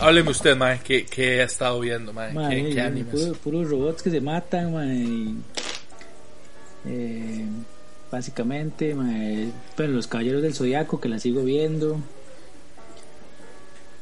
[0.00, 2.32] Hábleme usted, mae, ¿qué, qué ha estado viendo, mae?
[2.32, 3.12] Mae, ¿Qué, qué animes?
[3.12, 5.34] puro- puros robots que se matan, mae,
[6.86, 7.44] eh,
[8.10, 11.98] básicamente, mae, pero los caballeros del zodiaco que la sigo viendo.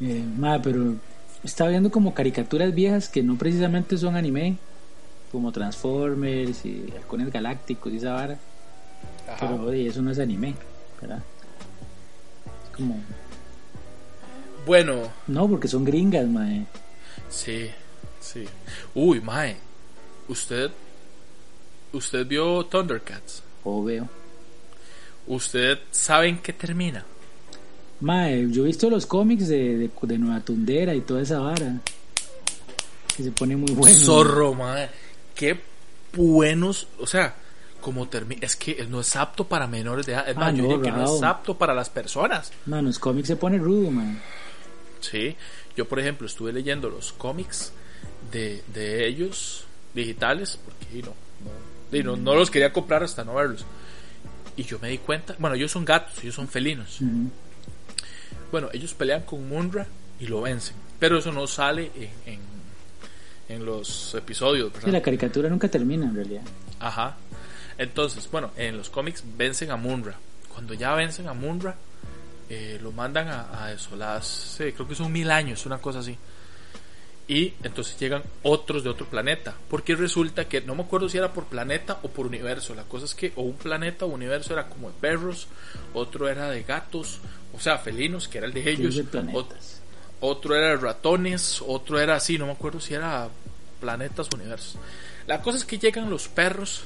[0.03, 0.97] Eh, mae, pero
[1.43, 4.59] estaba viendo como caricaturas viejas que no precisamente son anime,
[5.37, 8.39] como Transformers y Halcones Galácticos y esa vara.
[9.29, 9.37] Ajá.
[9.41, 10.55] Pero oye, eso no es anime,
[10.99, 11.23] ¿verdad?
[12.65, 12.99] Es como,
[14.65, 14.95] Bueno,
[15.27, 16.65] no, porque son gringas, mae.
[17.29, 17.69] sí,
[18.19, 18.47] sí.
[18.95, 19.57] Uy, mae,
[20.29, 20.71] usted,
[21.93, 23.43] usted vio Thundercats.
[23.65, 24.09] O veo.
[25.27, 27.05] ¿Usted sabe en qué termina?
[28.01, 31.81] Mae, yo he visto los cómics de, de, de Nueva Tundera y toda esa vara.
[33.17, 33.97] Que se pone muy bueno.
[33.97, 34.89] Zorro, mae.
[35.37, 35.61] Qué
[36.15, 37.37] buenos, o sea,
[37.81, 40.63] como termina, es que no es apto para menores de edad, es Ah, más, yo
[40.65, 42.51] diría que no es apto para las personas.
[42.67, 44.21] En los cómics se pone rudo, man.
[45.01, 45.37] Sí,
[45.77, 47.73] yo por ejemplo estuve leyendo los cómics
[48.33, 51.15] de, de ellos digitales, porque no,
[51.93, 53.65] no, y no, no los quería comprar hasta no verlos.
[54.57, 56.99] Y yo me di cuenta, bueno, ellos son gatos, ellos son felinos.
[58.51, 59.87] Bueno, ellos pelean con Munra
[60.19, 62.41] y lo vencen, pero eso no sale en, en,
[63.49, 64.87] en los episodios, ¿verdad?
[64.87, 66.43] Sí, la caricatura nunca termina, en realidad.
[66.81, 67.17] Ajá.
[67.79, 70.17] Entonces, bueno, en los cómics vencen a Munra.
[70.53, 71.77] Cuando ya vencen a Munra,
[72.49, 75.99] eh, lo mandan a, a eso, las, eh, creo que son mil años, una cosa
[75.99, 76.17] así.
[77.29, 79.55] Y entonces llegan otros de otro planeta.
[79.69, 82.75] Porque resulta que, no me acuerdo si era por planeta o por universo.
[82.75, 85.49] La cosa es que o un planeta o universo era como de perros,
[85.93, 87.21] otro era de gatos,
[87.53, 88.95] o sea, felinos, que era el de ellos.
[88.95, 89.83] de planetas.
[90.21, 93.29] Otro era ratones, otro era así, no me acuerdo si era
[93.81, 94.77] planetas o universos.
[95.27, 96.83] La cosa es que llegan los perros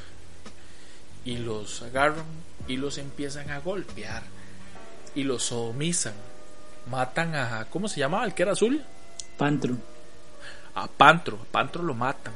[1.24, 2.24] y los agarran
[2.66, 4.22] y los empiezan a golpear
[5.14, 6.14] y los sodomizan.
[6.90, 8.24] Matan a, ¿cómo se llamaba?
[8.24, 8.82] El que era azul.
[9.36, 9.76] Pantro.
[10.74, 12.32] A Pantro, a Pantro lo matan.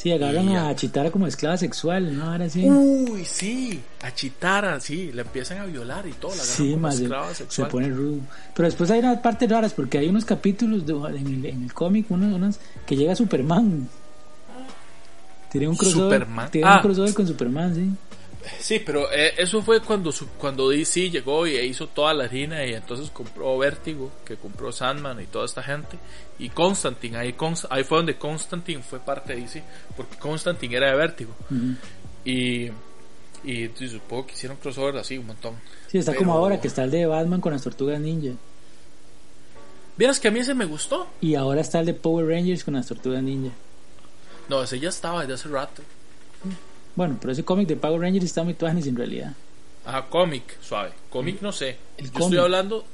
[0.00, 0.74] Sí, agarran Y a.
[0.74, 2.30] Chitara como esclava sexual, ¿no?
[2.32, 2.64] Ahora sí.
[2.66, 6.82] Uy, sí, a Chitara, sí, le empiezan a violar y todo, la agarran Sí, como
[6.82, 7.68] más esclava se sexual.
[7.68, 8.20] pone rudo.
[8.54, 11.74] Pero después hay unas partes raras porque hay unos capítulos de- en el, en el
[11.74, 12.56] cómic, unos, unos
[12.86, 13.88] que llega Superman.
[15.52, 16.50] Tiene un crossover, Superman.
[16.50, 16.76] tiene Ah.
[16.76, 17.90] un crossover con Superman, sí.
[18.58, 22.64] Sí, pero eh, eso fue cuando su- cuando DC llegó y hizo toda la harina
[22.64, 25.98] y entonces compró Vértigo, que compró Sandman y toda esta gente
[26.38, 27.34] y Constantine, ahí,
[27.68, 29.62] ahí fue donde Constantine fue parte de DC,
[29.96, 31.34] porque Constantine era de Vértigo
[32.24, 32.66] y,
[33.44, 35.54] y, y supongo que hicieron crossover así un montón.
[35.88, 38.32] Sí, está Pero- como ahora que está el de Batman con las tortugas ninja.
[39.96, 41.08] Vieras que a mí ese me gustó.
[41.20, 43.52] Y ahora está el de Power Rangers con las tortugas ninja.
[44.48, 45.82] No, ese ya estaba desde hace rato.
[46.96, 49.32] Bueno, pero ese cómic de Power Rangers está muy tuanis en realidad.
[49.84, 50.90] Ajá, cómic, suave.
[51.10, 51.76] Cómic no sé.
[51.96, 52.24] El Yo cómic.
[52.24, 52.84] estoy hablando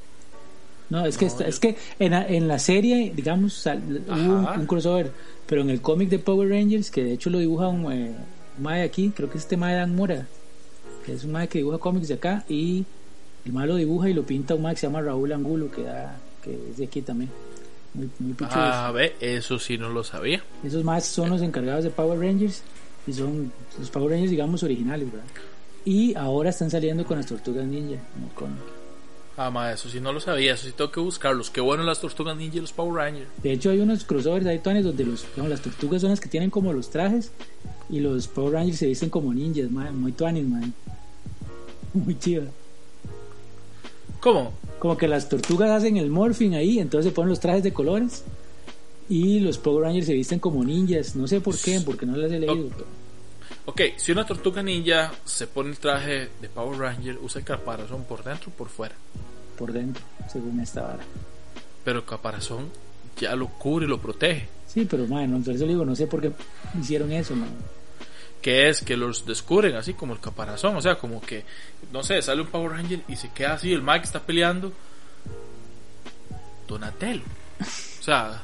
[0.89, 3.83] No, es que, No, está- yo- es que en la, en la serie, digamos, sal-
[4.07, 5.11] hubo un, un crossover,
[5.47, 8.15] pero en el cómic de Power Rangers, que de hecho lo dibuja un, eh,
[8.57, 10.27] un mae aquí, creo que es este mae Dan Mora,
[11.05, 12.85] que es un mae que dibuja cómics de acá, y
[13.45, 15.83] el mae lo dibuja y lo pinta un mae que se llama Raúl Angulo, que,
[15.83, 17.31] da, que es de aquí también.
[17.95, 18.55] Muy, muy pichudo.
[18.63, 20.45] a ver, eso sí no lo sabía.
[20.63, 22.63] Esos más son los encargados de Power Rangers
[23.07, 25.27] y son los Power Rangers, digamos, originales, ¿verdad?
[25.85, 28.01] Y ahora están saliendo con las tortugas ninja,
[28.35, 28.55] como
[29.39, 31.51] Ah, ma, eso sí no lo sabía, eso sí tengo que buscarlos.
[31.51, 33.29] Qué bueno las tortugas ninja y los Power Rangers.
[33.43, 36.29] De hecho, hay unos crossovers ahí, Tuanes, donde los, digamos, las tortugas son las que
[36.31, 37.31] tienen como los trajes
[37.91, 40.73] y los Power Rangers se visten como ninjas, man, muy tuanis, man.
[41.95, 42.45] Muy chido.
[44.21, 44.53] ¿Cómo?
[44.79, 48.25] Como que las tortugas hacen el morphing ahí, entonces se ponen los trajes de colores
[49.09, 51.15] y los Power Rangers se visten como ninjas.
[51.17, 52.69] No sé por qué, porque no las he leído.
[52.77, 52.96] pero-
[53.67, 58.05] Ok, si una tortuga ninja se pone el traje de Power Ranger, usa el caparazón
[58.05, 58.95] por dentro o por fuera.
[59.59, 61.03] por dentro, según esta vara.
[61.85, 62.71] Pero el caparazón
[63.19, 64.49] ya lo cubre y lo protege.
[64.67, 66.31] Sí, pero man, no, entonces le digo, no sé por qué
[66.81, 67.49] hicieron eso, man.
[68.43, 70.77] Que es que los descubren así como el caparazón.
[70.77, 71.45] O sea, como que,
[71.93, 74.73] no sé, sale un Power Ranger y se queda así, el Mike está peleando.
[76.69, 77.23] Donatello.
[77.61, 78.43] O sea,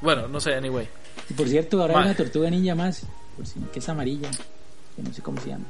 [0.00, 0.88] bueno, no sé, anyway.
[1.28, 2.02] Y por cierto, ahora Man.
[2.04, 3.02] hay una tortuga ninja más,
[3.36, 4.30] por si- que es amarilla,
[4.96, 5.64] que no sé cómo se llama.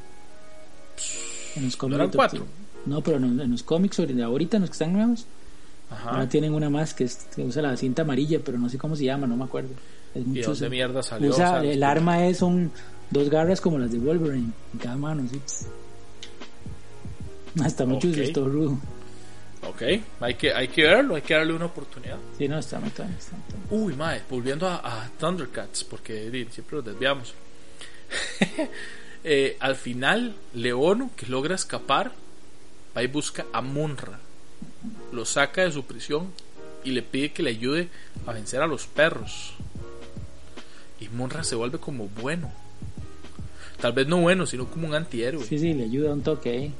[1.57, 2.47] En los cómics eran cuatro?
[2.87, 5.27] No, pero en, en los cómics ahorita, en los que están nuevos,
[5.91, 6.11] Ajá.
[6.11, 8.97] ahora tienen una más que, es- que usa la cinta amarilla, pero no sé cómo
[8.97, 9.71] se llama, no me acuerdo.
[10.15, 11.31] Es ¿Y mucho dónde usa- mierda salió?
[11.31, 12.71] usa- O sea, el arma es son
[13.11, 15.41] dos garras como las de Wolverine en cada mano, sí.
[17.63, 18.17] Hasta mucho Ok.
[18.17, 18.79] es todo rudo.
[19.69, 19.83] Ok,
[20.21, 22.19] hay que, hay que verlo, hay que darle una oportunidad.
[22.37, 23.07] Sí, no, está muy está
[23.71, 23.81] muy.
[23.85, 27.33] Uy, mae, volviendo a, a Thundercats, porque siempre los desviamos.
[29.27, 32.13] Eh, al final, Leono, que logra escapar,
[32.95, 34.19] va y busca a Munra.
[35.13, 36.31] Lo saca de su prisión
[36.85, 37.89] y le pide que le ayude
[38.27, 39.55] a vencer a los perros.
[41.01, 42.53] Y Munra se vuelve como bueno.
[43.81, 45.43] Tal vez no bueno, sino como un antihéroe.
[45.47, 46.73] Sí, sí, le ayuda un toque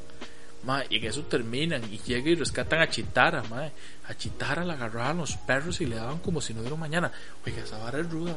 [0.89, 3.71] y en eso terminan y llegan y rescatan a Chitara, mae.
[4.09, 7.13] A Chitara la agarraban los perros y le daban como si no hubiera mañana.
[7.47, 8.35] Oiga, esa vara es ruda.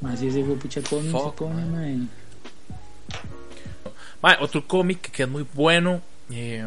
[0.00, 2.08] Más si ese fue pucha cómic, Fuck, se pone.
[4.22, 4.36] Mae.
[4.40, 6.00] Otro cómic que es muy bueno.
[6.30, 6.66] eh,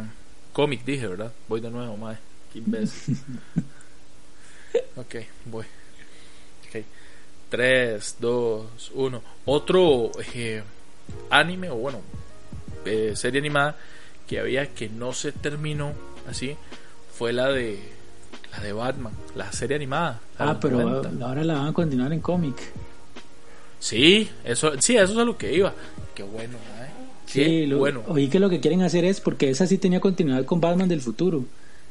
[0.51, 1.31] cómic dije, ¿verdad?
[1.47, 2.17] Voy de nuevo, mae.
[2.51, 3.17] Qué imbécil.
[4.95, 5.15] ok,
[5.45, 5.65] voy.
[6.67, 6.85] Ok.
[7.49, 9.21] 3, 2, 1.
[9.45, 10.63] Otro eh,
[11.29, 12.01] anime, o bueno,
[12.85, 13.77] eh, serie animada
[14.27, 15.93] que había que no se terminó
[16.27, 16.55] así
[17.15, 17.79] fue la de
[18.51, 20.19] la de Batman, la serie animada.
[20.37, 21.25] Ah, pero 90.
[21.25, 22.55] ahora la van a continuar en cómic.
[23.79, 25.73] Sí, eso, sí, eso es a lo que iba.
[26.15, 26.92] Qué bueno, mae.
[27.33, 28.03] Qué Sí, lo- bueno.
[28.07, 31.01] oí que lo que quieren hacer es, porque esa sí tenía continuidad con Batman del
[31.01, 31.43] futuro.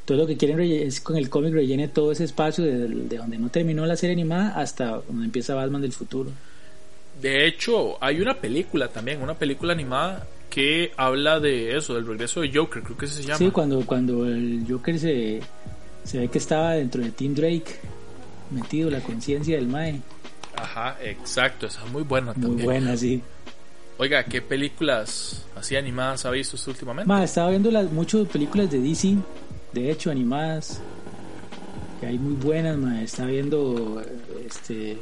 [0.04, 3.38] Todo lo que quieren es con el cómic rellene todo ese espacio de, de donde
[3.38, 6.30] no terminó la serie animada hasta donde empieza Batman del futuro.
[7.20, 12.40] De hecho, hay una película también, una película animada que habla de eso, del regreso
[12.40, 13.38] de Joker, creo que se llama.
[13.38, 15.40] Sí, cuando, cuando el Joker se,
[16.04, 17.76] se ve que estaba dentro de Tim Drake,
[18.50, 20.00] metido la conciencia del Mae.
[20.56, 22.64] Ajá, exacto, esa es muy buena Muy también.
[22.66, 23.22] buena, sí.
[24.02, 27.06] Oiga, ¿qué películas así animadas ha visto usted últimamente?
[27.06, 29.14] Ma, estaba viendo las muchas películas de DC,
[29.72, 30.81] de hecho, animadas,
[32.00, 33.00] que hay muy buenas, ma.
[33.00, 34.99] Estaba viendo eh, este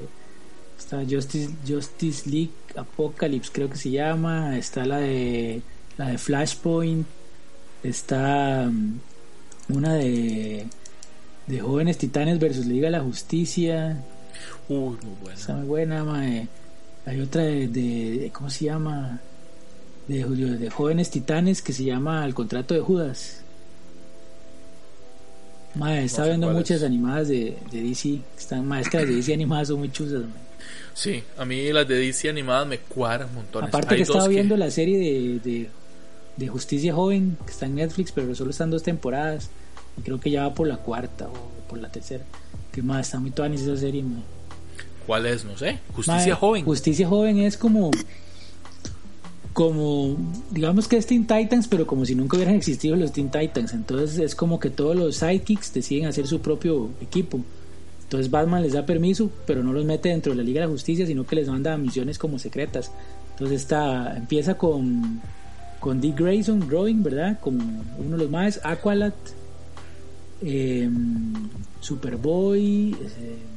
[0.78, 5.62] está Justice, Justice League Apocalypse, creo que se llama, está la de
[5.96, 7.06] la de Flashpoint,
[7.82, 9.00] está mm,
[9.70, 10.66] una de
[11.46, 13.96] de Jóvenes Titanes versus Liga de la Justicia,
[14.68, 15.38] Uy, muy buena.
[15.38, 16.22] está muy buena, ma.
[17.06, 19.20] Hay otra de, de- ¿cómo se llama?
[20.08, 23.42] De, de jóvenes titanes que se llama El contrato de Judas.
[25.74, 26.82] Ma, está sé viendo muchas es.
[26.82, 28.20] animadas de, de DC.
[28.36, 30.22] Están, ma, es que las de DC animadas son muy chuzas.
[30.22, 30.34] ma.
[30.94, 33.68] Sí, a mí las de DC animadas me cuadran montones.
[33.68, 35.70] Aparte Hay que estaba viendo la serie de, de,
[36.36, 39.48] de Justicia Joven que está en Netflix, pero solo están dos temporadas.
[39.96, 42.24] Y creo que ya va por la cuarta o por la tercera.
[42.72, 44.20] Que más está muy tuanis esa serie, ma.
[45.10, 45.44] ¿Cuál es?
[45.44, 45.80] No sé.
[45.92, 46.64] Justicia Mae, Joven.
[46.64, 47.90] Justicia Joven es como.
[49.52, 50.16] Como.
[50.52, 53.74] Digamos que es Teen Titans, pero como si nunca hubieran existido los Teen Titans.
[53.74, 57.40] Entonces es como que todos los sidekicks deciden hacer su propio equipo.
[58.04, 60.72] Entonces Batman les da permiso, pero no los mete dentro de la Liga de la
[60.72, 62.92] Justicia, sino que les manda misiones como secretas.
[63.32, 64.16] Entonces está.
[64.16, 65.20] Empieza con.
[65.80, 67.40] Con Dick Grayson, Robin, ¿verdad?
[67.40, 67.58] Como
[67.98, 68.60] uno de los más.
[68.62, 69.12] Aqualad.
[70.40, 71.48] em,
[71.80, 72.92] Superboy.
[72.92, 73.50] eh,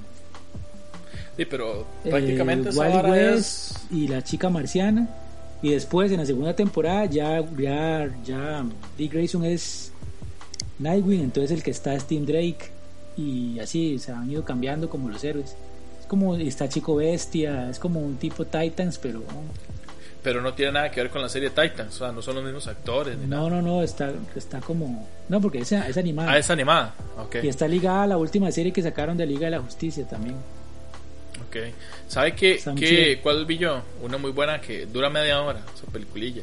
[1.37, 5.07] Sí, pero eh, prácticamente esa Wally West es- y la chica marciana
[5.61, 8.65] y después en la segunda temporada ya ya ya
[8.97, 9.91] Dick Grayson es
[10.79, 12.71] Nightwing entonces el que está es Tim Drake
[13.17, 15.55] y así se han ido cambiando como los héroes
[16.01, 19.21] es como está Chico Bestia es como un tipo Titans pero
[20.21, 21.95] Pero no tiene nada que ver con la serie Titans.
[21.95, 23.43] O sea, no son los mismos actores ni nada.
[23.43, 26.93] no no no está está como no porque es, es animada Ah, es animada.
[27.17, 27.37] Ok.
[27.43, 30.35] y está ligada a la última serie que sacaron de Liga de la Justicia también
[31.53, 31.73] Ok.
[32.07, 33.83] ¿Sabe qué, qué- cuál vi yo?
[34.01, 36.41] Una muy buena que dura media hora, esa peliculilla.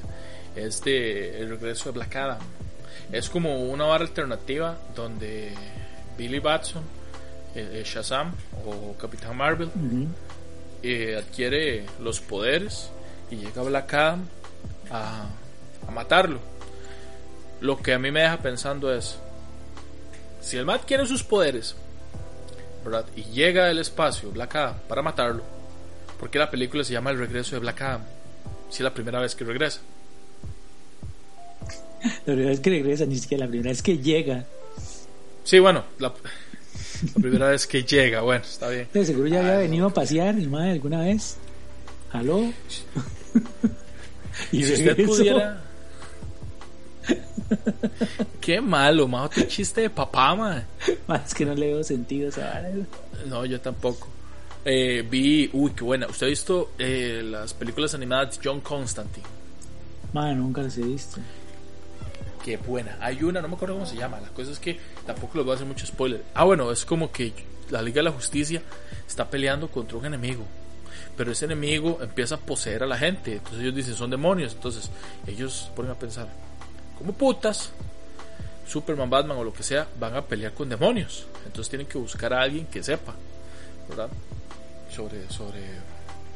[0.54, 2.38] Es de El regreso de Black Adam.
[3.12, 5.52] Es como una barra alternativa donde
[6.16, 6.82] Billy Batson,
[7.54, 8.32] eh, eh, Shazam
[8.64, 9.68] o Capitán Marvel
[10.82, 12.90] eh, adquiere los poderes
[13.30, 14.24] y llega Black Adam
[14.90, 15.28] a,
[15.86, 16.38] a matarlo.
[17.60, 19.18] Lo que a mí me deja pensando es,
[20.40, 21.74] si el man adquiere sus poderes,
[22.84, 23.06] ¿verdad?
[23.16, 25.42] Y llega del espacio Black Adam para matarlo,
[26.18, 28.02] ¿por qué la película se llama El regreso de Black Adam?
[28.68, 29.80] Si es la primera vez que regresa.
[32.02, 34.44] la primera vez que regresa ni siquiera la primera vez que llega
[35.44, 36.08] Sí, bueno, la,
[37.14, 38.88] la primera vez que llega, bueno, está bien.
[38.92, 41.36] De seguro ya había Ay, venido a pasear el madre alguna vez.
[42.12, 42.40] ¿Aló?
[44.52, 45.64] y si usted pudiera...
[48.40, 50.64] Qué malo, más otro chiste de papá, man.
[51.06, 52.70] Más que no le veo sentido esa vara.
[53.26, 54.08] No, yo tampoco.
[54.64, 56.06] Eh, vi, uy, qué buena.
[56.06, 59.26] ¿Usted ha visto eh, las películas animadas de John Constantine?
[60.12, 61.20] Madre, nunca las he visto.
[62.44, 62.96] Qué buena.
[63.00, 64.20] Hay una, no me acuerdo cómo se llama.
[64.20, 66.24] La cosa es que tampoco les voy a hacer mucho spoiler.
[66.34, 67.32] Ah, bueno, es como que
[67.70, 68.62] la Liga de la Justicia
[69.06, 70.44] está peleando contra un enemigo.
[71.16, 73.34] Pero ese enemigo empieza a poseer a la gente.
[73.34, 74.54] Entonces ellos dicen, son demonios.
[74.54, 74.90] Entonces
[75.26, 76.28] ellos ponen a pensar,
[77.00, 77.70] ¿cómo putas?
[78.68, 81.26] Superman, Batman o lo que sea van a pelear con demonios.
[81.46, 83.14] Entonces tienen que buscar a alguien que sepa,
[83.88, 84.10] ¿verdad?
[84.94, 85.60] Sobre, sobre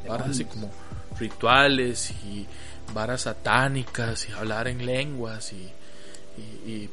[0.09, 0.71] varas así como
[1.18, 2.47] rituales y
[2.94, 5.71] varas satánicas y hablar en lenguas y,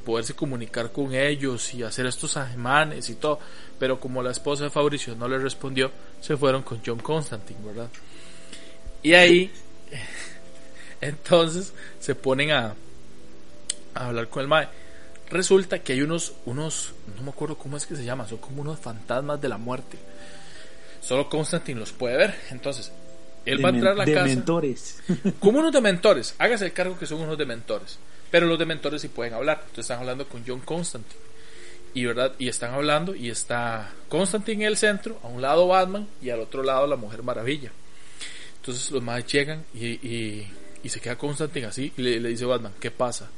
[0.05, 3.39] poderse comunicar con ellos y hacer estos ajemanes y todo.
[3.79, 7.87] Pero como la esposa de Fabricio no le respondió, se fueron con John Constantine, ¿verdad?
[9.01, 9.51] Y ahí,
[11.01, 12.75] entonces, se ponen a,
[13.93, 14.67] a hablar con el Mae.
[15.29, 18.61] Resulta que hay unos, unos, no me acuerdo cómo es que se llama, son como
[18.61, 19.97] unos fantasmas de la muerte.
[21.01, 22.35] Solo Constantine los puede ver.
[22.51, 22.91] Entonces,
[23.45, 24.23] él va a entrar a la casa.
[24.23, 25.01] Dementores.
[25.39, 26.35] Como unos dementores.
[26.37, 27.97] Hágase el cargo que son unos dementores.
[28.29, 29.57] Pero los dementores sí pueden hablar.
[29.61, 31.19] Entonces están hablando con John Constantine.
[31.93, 32.33] Y, ¿verdad?
[32.39, 36.39] y están hablando y está Constantine en el centro, a un lado Batman y al
[36.39, 37.71] otro lado la Mujer Maravilla.
[38.57, 40.47] Entonces los más llegan y, y,
[40.83, 43.29] y, se queda Constantine así y le, le, dice Batman, ¿qué pasa?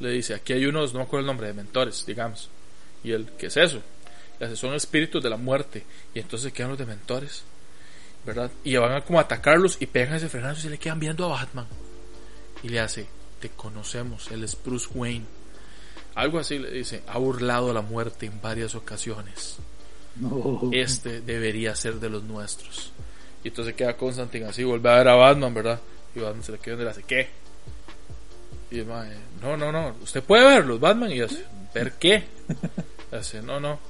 [0.00, 2.48] Le dice, aquí hay unos, no me acuerdo el nombre, de mentores, digamos.
[3.04, 3.82] Y él, ¿qué es eso?
[4.38, 5.84] Le dice, son espíritus de la muerte.
[6.14, 7.44] Y entonces quedan los dementores.
[8.24, 8.50] ¿Verdad?
[8.64, 11.28] Y van a como atacarlos y pegan ese frenazo y se le quedan viendo a
[11.28, 11.66] Batman.
[12.62, 13.06] Y le hace,
[13.40, 15.24] te conocemos, él es Bruce Wayne.
[16.14, 19.56] Algo así le dice, ha burlado la muerte en varias ocasiones.
[20.72, 22.92] Este debería ser de los nuestros.
[23.42, 25.80] Y entonces queda Constantine así, vuelve a ver a Batman, ¿verdad?
[26.14, 27.28] Y Batman se le queda y le hace, ¿qué?
[28.70, 31.10] Y el no, no, no, usted puede verlos, Batman.
[31.10, 32.24] Y hace, ¿ver qué?
[33.12, 33.80] Hace, no, no.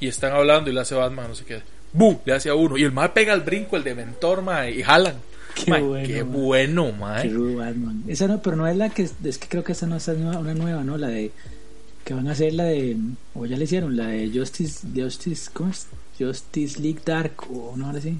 [0.00, 1.60] Y están hablando y le hace Batman, no sé qué.
[1.92, 2.20] ¡Bu!
[2.24, 2.78] Le hace a uno.
[2.78, 5.16] Y el mal pega el brinco, el dementor, mae, y jalan.
[5.54, 6.06] Qué bueno.
[6.06, 7.28] Qué bueno, mae.
[7.28, 9.02] Qué Esa no, pero no es la que.
[9.24, 10.96] Es que creo que esa no es una nueva, ¿no?
[10.96, 11.30] La de.
[12.04, 12.96] Que van a hacer la de.
[13.34, 14.86] O ya le hicieron, la de Justice.
[14.94, 15.86] Justice ¿Cómo es?
[16.18, 18.18] Justice League Dark, o no, ahora sí.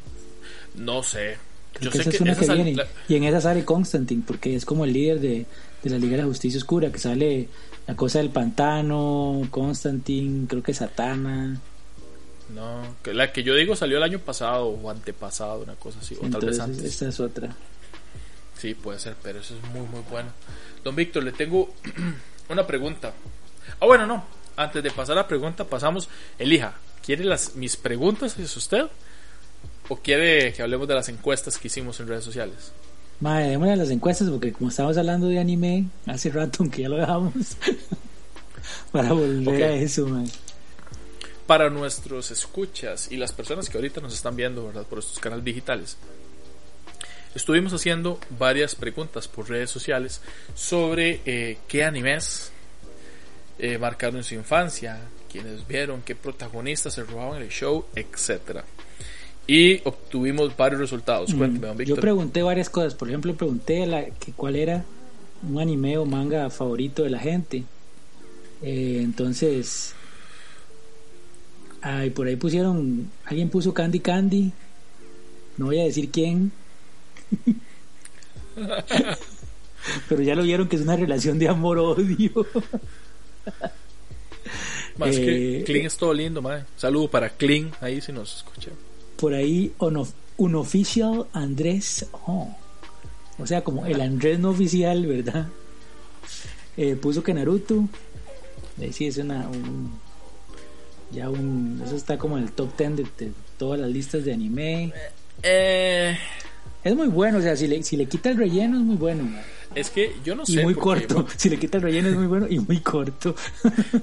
[0.74, 1.36] No sé.
[1.80, 2.76] Yo sé que, es una que viene.
[3.08, 5.46] Y en esa sale Constantine, porque es como el líder de,
[5.82, 7.48] de la Liga de la Justicia Oscura, que sale
[7.86, 11.60] la cosa del pantano, Constantine, creo que Satana.
[12.54, 16.16] No, que la que yo digo salió el año pasado o antepasado, una cosa así,
[16.20, 16.84] o tal vez antes.
[16.84, 17.54] Esta es otra.
[18.58, 20.30] Sí, puede ser, pero eso es muy, muy bueno.
[20.84, 21.72] Don Víctor, le tengo
[22.48, 23.14] una pregunta.
[23.80, 24.24] Ah, bueno, no.
[24.56, 26.08] Antes de pasar a la pregunta, pasamos.
[26.38, 26.74] Elija,
[27.04, 28.38] ¿quiere las mis preguntas?
[28.38, 28.86] ¿Es usted?
[29.90, 32.72] ¿O quiere que hablemos de las encuestas que hicimos en redes sociales?
[33.18, 36.96] Madre, démosle las encuestas porque como estamos hablando de anime hace rato, aunque ya lo
[36.96, 37.34] dejamos,
[38.92, 40.30] para volver a eso, madre
[41.50, 44.86] para nuestros escuchas y las personas que ahorita nos están viendo, ¿verdad?
[44.86, 45.96] Por estos canales digitales.
[47.34, 50.20] Estuvimos haciendo varias preguntas por redes sociales
[50.54, 52.52] sobre eh, qué animes
[53.58, 58.64] eh, marcaron su infancia, quiénes vieron, qué protagonistas se robaban el show, etcétera.
[59.52, 61.34] Y obtuvimos varios resultados.
[61.84, 62.94] Yo pregunté varias cosas.
[62.94, 64.84] Por ejemplo, pregunté la, que cuál era
[65.42, 67.64] un anime o manga favorito de la gente.
[68.62, 69.94] Eh, entonces,
[71.82, 74.52] Ay, por ahí pusieron, alguien puso Candy Candy,
[75.56, 76.52] no voy a decir quién.
[80.08, 82.46] Pero ya lo vieron que es una relación de amor-odio.
[84.98, 86.66] Más que Clean es todo lindo, madre.
[86.76, 88.70] Saludo para Clean, ahí si nos escucha.
[89.20, 89.72] Por ahí,
[90.38, 92.06] un oficial Andrés.
[92.26, 92.56] Oh.
[93.38, 95.48] O sea, como el Andrés no oficial, ¿verdad?
[96.76, 97.88] Eh, puso que Naruto.
[98.80, 99.92] Ahí sí es una, un,
[101.10, 104.92] ya un eso está como en el top 10 de, todas las listas de anime
[105.42, 106.16] eh,
[106.84, 109.28] es muy bueno o sea si le, si le quita el relleno es muy bueno
[109.74, 112.26] es que yo no y sé muy corto si le quita el relleno es muy
[112.26, 113.34] bueno y muy corto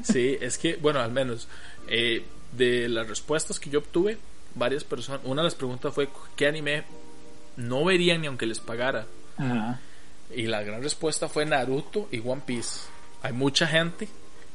[0.03, 1.47] sí es que bueno al menos
[1.87, 2.23] eh,
[2.57, 4.17] de las respuestas que yo obtuve
[4.57, 6.83] varias personas una de las preguntas fue qué anime
[7.55, 9.05] no verían ni aunque les pagara
[10.35, 12.87] y la gran respuesta fue Naruto y One Piece
[13.21, 14.07] hay mucha gente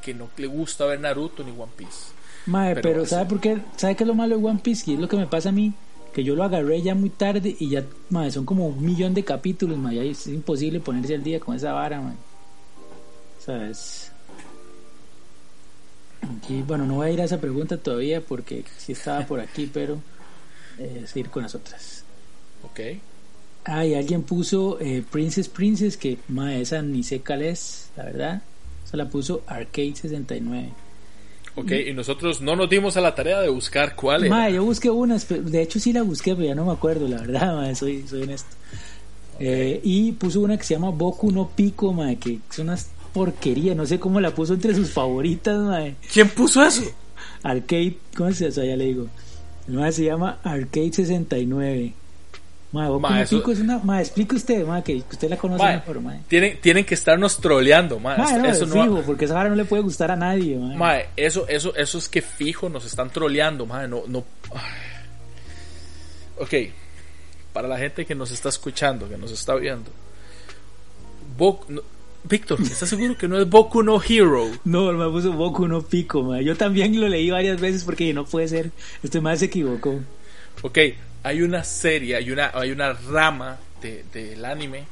[0.02, 2.12] que no le gusta ver Naruto ni One Piece
[2.47, 3.59] Mae, pero, ¿sabe por qué?
[3.76, 4.90] ¿Sabe qué es lo malo de One Piece?
[4.90, 5.73] Y es lo que me pasa a mí,
[6.12, 9.25] que yo lo agarré ya muy tarde y ya, mae, son como un millón de
[9.25, 12.02] capítulos, mae, es imposible ponerse al día con esa vara.
[13.38, 14.12] ¿Sabes?
[16.23, 19.71] Aquí, bueno, no voy a ir a esa pregunta todavía porque sí estaba por aquí,
[19.73, 19.99] pero
[20.79, 22.05] eh, seguir con las otras.
[22.62, 22.81] Ok.
[23.64, 28.05] Ah, y alguien puso eh, Princess Princess, que mae, esa ni sé cuál es, la
[28.05, 28.43] verdad.
[28.85, 30.73] Se la puso Arcade 69.
[31.55, 34.49] Ok, y nosotros no nos dimos a la tarea de buscar cuál era.
[34.49, 37.75] yo busqué unas, de hecho sí la busqué, pero ya no me acuerdo, la verdad,
[37.75, 38.57] soy, soy honesto.
[39.38, 42.76] Eh, y puso una que se llama Boku no Pico, madre, que es una
[43.12, 45.97] porquería, no sé cómo la puso entre sus favoritas, madre.
[46.12, 46.83] ¿Quién puso eso?
[47.42, 48.66] Arcade, ¿cómo se llama?
[48.66, 49.07] Ya le digo.
[49.69, 51.95] El madre se llama Arcade 69.
[52.73, 53.78] Ma, Pico es una.
[53.81, 56.16] Ma, explique usted, ma, que usted la conoce mejor, ma.
[56.26, 58.16] Tienen, tienen que estarnos troleando, ma.
[58.16, 60.75] no, eso no, fijo, porque esa vara no le puede gustar a nadie, ma.
[60.75, 60.97] ma.
[61.14, 63.87] eso, eso, eso es que fijo nos están troleando, ma.
[63.87, 64.25] No, no.
[66.38, 66.54] Ok.
[67.52, 69.90] para la gente que nos está escuchando, que nos está viendo.
[71.69, 71.83] No-
[72.25, 74.47] Víctor, ¿estás seguro que no es Boku no Hero?
[74.64, 76.41] No, me puso Boku no Pico, ma.
[76.41, 78.71] Yo también lo leí varias veces porque no puede ser.
[79.02, 80.00] Este más se equivocó.
[80.62, 80.79] Ok,
[81.25, 84.85] hay una serie, hay una, hay una rama de- del anime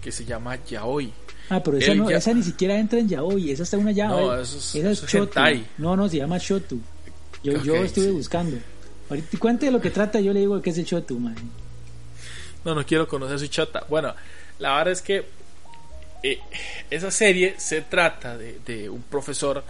[0.00, 1.12] que se llama Yaoi.
[1.50, 3.90] Ah, pero esa, Él no, ya- esa ni siquiera entra en yaoi, esa está una
[3.92, 4.24] yaoi.
[4.26, 5.24] No, eso es- esa eso es Shotu.
[5.38, 5.66] hentai.
[5.78, 6.80] No, no, se llama Shotu.
[7.42, 8.10] Yo, yo estuve sí.
[8.12, 8.56] buscando.
[9.10, 11.34] Ahorita cuente de lo que trata, yo le digo que es el Shotu, man.
[12.64, 13.84] No, no quiero conocer su chota.
[13.88, 14.14] Bueno,
[14.58, 15.24] la verdad es que
[16.22, 16.40] eh,
[16.90, 19.64] esa serie se trata de, de un profesor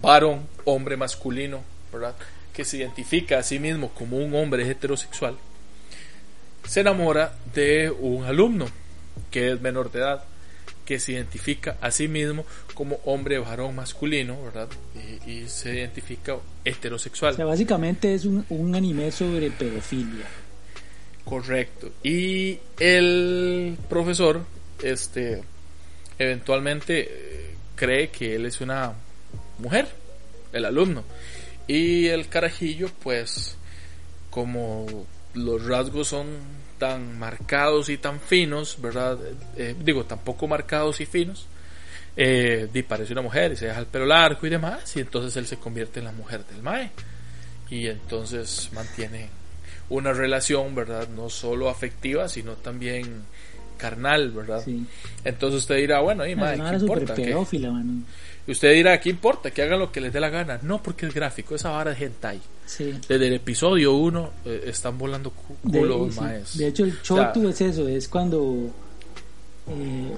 [0.00, 1.62] varón, hombre masculino,
[1.92, 2.14] ¿verdad?
[2.52, 5.36] Que se identifica a sí mismo como un hombre heterosexual.
[6.66, 8.66] Se enamora de un alumno
[9.30, 10.24] que es menor de edad,
[10.84, 14.68] que se identifica a sí mismo como hombre varón masculino, ¿verdad?
[15.26, 17.34] Y, y se identifica heterosexual.
[17.34, 20.26] O sea, básicamente es un, un anime sobre pedofilia.
[21.24, 21.92] Correcto.
[22.02, 24.44] Y el profesor,
[24.82, 25.42] este,
[26.18, 28.92] eventualmente eh, cree que él es una
[29.58, 29.88] mujer,
[30.52, 31.04] el alumno.
[31.66, 33.56] Y el carajillo, pues,
[34.30, 36.26] como los rasgos son
[36.78, 39.18] tan marcados y tan finos, ¿verdad?
[39.56, 41.46] Eh, digo, tan poco marcados y finos.
[42.16, 44.96] Eh, di, parece una mujer y se deja el pelo largo y demás.
[44.96, 46.90] Y entonces él se convierte en la mujer del Mae.
[47.70, 49.30] Y entonces mantiene
[49.88, 51.08] una relación, ¿verdad?
[51.08, 53.22] No solo afectiva, sino también
[53.76, 54.62] carnal, ¿verdad?
[54.64, 54.84] Sí.
[55.24, 57.14] Entonces usted dirá, bueno, y madre, ¿qué importa?
[57.70, 58.02] Mano.
[58.46, 59.50] Y usted dirá, ¿qué importa?
[59.52, 60.58] Que hagan lo que les dé la gana.
[60.62, 62.40] No, porque es gráfico, esa vara es hentai.
[62.66, 62.92] Sí.
[63.08, 64.30] Desde el episodio 1
[64.64, 66.20] están volando cu- De, culos, sí.
[66.20, 66.58] maes.
[66.58, 68.68] De hecho, el O sea, Shotu es eso, es cuando.
[69.68, 70.12] eh,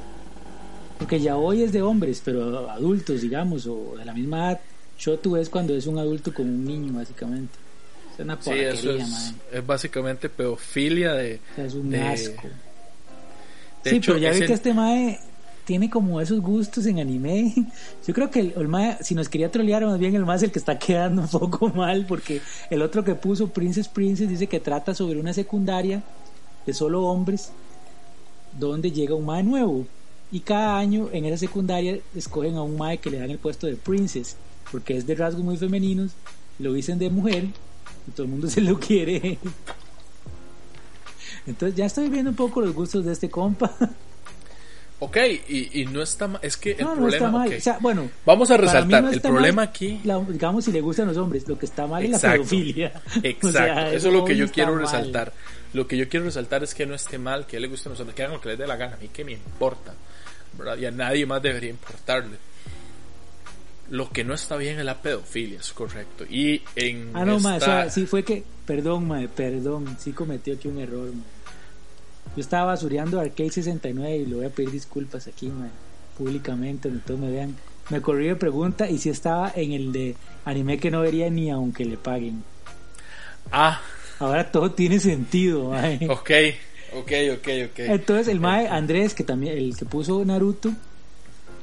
[0.99, 4.61] porque ya hoy es de hombres, pero adultos, digamos, o de la misma edad.
[4.99, 7.53] Shotu es cuando es un adulto con un niño, básicamente.
[8.15, 11.41] Es una Sí, eso es, es básicamente pedofilia de...
[11.53, 12.49] O sea, es un de- asco.
[13.85, 15.21] De sí, hecho, pero ya vi que este mae
[15.65, 17.55] tiene como esos gustos en anime.
[18.07, 20.43] Yo creo que el, el mae, si nos quería trolear, más bien el mae es
[20.43, 24.47] el que está quedando un poco mal, porque el otro que puso, Princess Princess, dice
[24.47, 26.03] que trata sobre una secundaria
[26.67, 27.51] de solo hombres,
[28.59, 29.87] donde llega un mae nuevo.
[30.33, 33.67] Y cada año en esa secundaria escogen a un mae que le dan el puesto
[33.67, 34.37] de Princess,
[34.71, 36.13] porque es de rasgos muy femeninos,
[36.59, 37.45] lo dicen de mujer,
[38.07, 39.39] y todo el mundo se lo quiere.
[41.47, 43.71] Entonces ya estoy viendo un poco los gustos de este compa.
[45.01, 45.17] Ok,
[45.49, 46.41] y, y no está mal.
[46.43, 47.17] Es que el No, no problema...
[47.17, 47.49] está mal.
[47.49, 47.55] ok.
[47.59, 50.01] O sea, bueno, Vamos a resaltar, no el problema mal aquí...
[50.05, 52.37] la- digamos, si le gustan los hombres, lo que está mal es la Exacto.
[52.39, 53.03] pedofilia.
[53.23, 54.83] Exacto, O sea, eso es lo que yo quiero mal.
[54.83, 55.33] resaltar.
[55.75, 58.15] Lo que yo quiero resaltar es que no esté mal, que le gusten los hombres,
[58.15, 59.93] que hagan lo que les dé la gana, a mí que me importa,
[60.57, 60.79] ¿verdad?
[60.79, 62.37] Y a nadie más debería importarle.
[63.91, 66.25] Lo que no está bien es la pedofilia, es correcto.
[66.31, 70.13] Y en Ah, no, ma, o esta- sea, sí fue que, perdón, ma, perdón, sí
[70.13, 71.23] cometió aquí un error, ma.
[72.37, 75.69] Yo estaba basureando Arcade 69 y le voy a pedir disculpas aquí, ma,
[76.19, 77.55] públicamente, donde todos me vean.
[77.91, 81.51] Me corrí de pregunta y sí estaba en el de anime que no vería ni
[81.51, 82.43] aunque le paguen.
[83.53, 83.81] Ah,
[84.19, 85.83] Ahora todo tiene sentido, ma.
[86.09, 86.31] ok,
[86.95, 87.79] ok, ok, ok.
[87.79, 90.73] Entonces el mae Andrés, que también el que puso Naruto,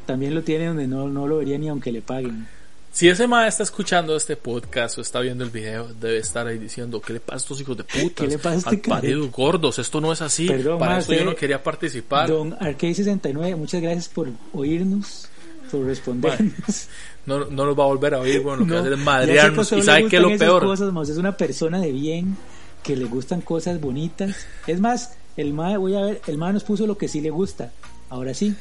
[0.05, 2.47] también lo tiene donde no, no lo vería ni aunque le paguen.
[2.91, 6.57] Si ese ma está escuchando este podcast o está viendo el video, debe estar ahí
[6.57, 8.11] diciendo, ¿qué le pasa a estos hijos de putas?
[8.15, 10.45] ¿Qué le pasa a este paridos gordos, esto no es así.
[10.47, 12.27] Perdón, Para eso yo no quería participar.
[12.27, 15.29] Don Arcade 69, muchas gracias por oírnos,
[15.71, 16.87] por respondernos.
[17.23, 18.93] No, no nos va a volver a oír, bueno, lo que No, va a hacer
[18.93, 19.71] es madrearnos.
[19.73, 20.63] ¿Y sabe qué es lo peor?
[20.63, 22.35] cosas, usted es una persona de bien,
[22.81, 24.35] que le gustan cosas bonitas.
[24.65, 27.29] Es más, el mae, voy a ver, el mae nos puso lo que sí le
[27.29, 27.71] gusta.
[28.09, 28.55] Ahora sí,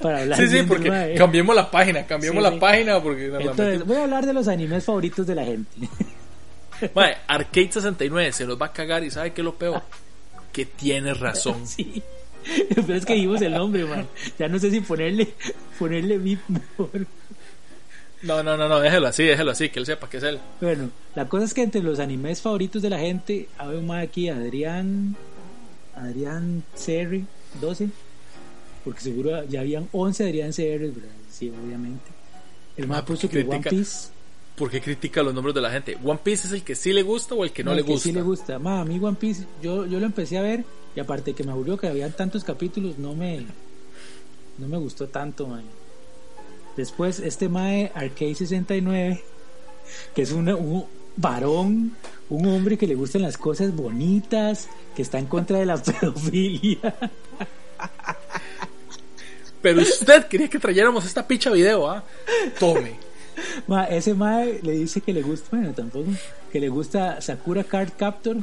[0.00, 1.14] para hablar Sí, sí, porque mae.
[1.14, 2.58] cambiemos la página, cambiemos Sí, la sí.
[2.58, 5.70] página porque la Entonces, voy a hablar de los animes favoritos de la gente.
[6.94, 9.82] Mae, Arcade 69 se nos va a cagar y ¿sabe qué es lo peor?
[10.52, 11.66] Que tiene razón.
[11.66, 12.02] Sí.
[12.74, 14.06] Pero es que dijimos el nombre, man.
[14.38, 15.28] Ya no sé si ponerle
[15.78, 17.06] ponerle beat mejor.
[18.22, 20.38] No, no, no, no, déjelo así, déjelo así, que él sepa que es él.
[20.60, 24.02] Bueno, la cosa es que entre los animes favoritos de la gente, hay un más
[24.04, 25.16] aquí, Adrián,
[25.94, 27.20] Adrián CR
[27.60, 27.88] 12,
[28.84, 30.90] porque seguro ya habían 11 Adrián CR.
[31.30, 32.04] Sí, obviamente.
[32.76, 34.08] El más Ah, puso que One Piece,
[34.56, 35.96] ¿Por qué critica los nombres de la gente?
[36.04, 37.92] ¿One Piece es el que sí le gusta o el que no, el le que
[37.92, 38.08] gusta?
[38.08, 38.58] sí le gusta.
[38.58, 40.64] Ma, a mí One Piece, yo, yo lo empecé a ver
[40.94, 43.46] y aparte que me aburrió que habían tantos capítulos, no me,
[44.58, 45.64] no me gustó tanto, man.
[46.76, 49.22] Después, este Mae Arcade 69,
[50.14, 50.84] que es una- un
[51.16, 51.92] varón,
[52.28, 56.78] un hombre que le gustan las cosas bonitas, que está en contra de la pedofilia.
[59.62, 62.02] Pero usted quería que trayéramos esta picha video, ¿ah?
[62.58, 62.94] Tome.
[63.66, 66.06] Ma, ese Mae le dice que le gusta, bueno, tampoco,
[66.52, 68.38] que le gusta Sakura Card Captor.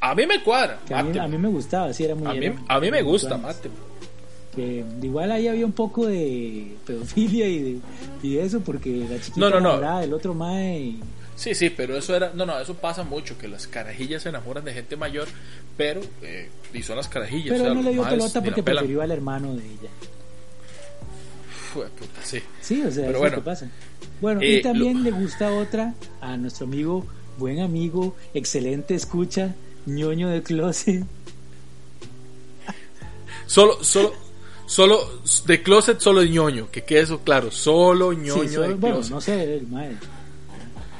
[0.00, 0.80] A mí me cuadra.
[0.94, 3.02] A, mí, a mí me gustaba, sí, era muy A mí, era a mí me
[3.02, 3.74] gusta, máteme.
[4.54, 7.78] Que igual ahí había un poco de pedofilia y de,
[8.22, 10.00] y eso, porque la chiquita No, no, no.
[10.00, 10.78] del otro mae.
[10.78, 11.00] y-
[11.36, 12.30] Sí, sí, pero eso era.
[12.32, 15.26] No, no, eso pasa mucho, que las carajillas se enamoran de gente mayor,
[15.76, 16.00] pero.
[16.22, 17.48] Eh, y son las carajillas.
[17.48, 19.90] Pero o sea, no le dio pelota porque prefirió al hermano de ella.
[21.74, 22.38] Fue puta, sí.
[22.62, 23.26] Sí, o sea, Pero eso bueno.
[23.26, 23.68] es lo que pasa.
[24.20, 27.04] Bueno, Eh, y también lo- le gusta otra a nuestro amigo,
[27.38, 29.54] buen amigo, excelente escucha,
[29.86, 31.04] ñoño de closet.
[33.46, 34.12] Solo, solo,
[34.66, 35.00] solo.
[35.46, 36.70] De closet, solo de ñoño.
[36.70, 37.50] Que quede eso claro.
[37.50, 39.12] Solo ñoño Sí, solo- de bueno, closet.
[39.12, 39.96] no sé, el mae.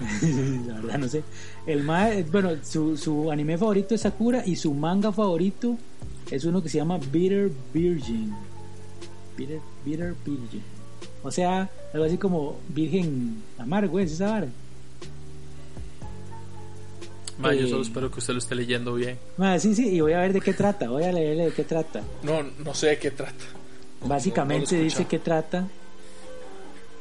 [0.67, 1.23] La verdad, no sé.
[1.67, 5.79] El mae, bueno, su, su anime favorito es Sakura y su manga favorito
[6.31, 8.35] es uno que se llama Bitter Virgin.
[9.37, 10.63] Bitter, Bitter Virgin.
[11.23, 14.49] O sea, algo así como Virgen Amargo, ¿es esa vara?
[17.39, 19.19] Ma, yo eh, solo espero que usted lo esté leyendo bien.
[19.37, 21.65] Mae, sí, sí, y voy a ver de qué trata, voy a leerle de qué
[21.65, 22.03] trata.
[22.23, 23.45] No, no sé de qué trata.
[24.05, 25.67] Básicamente No, no dice que trata.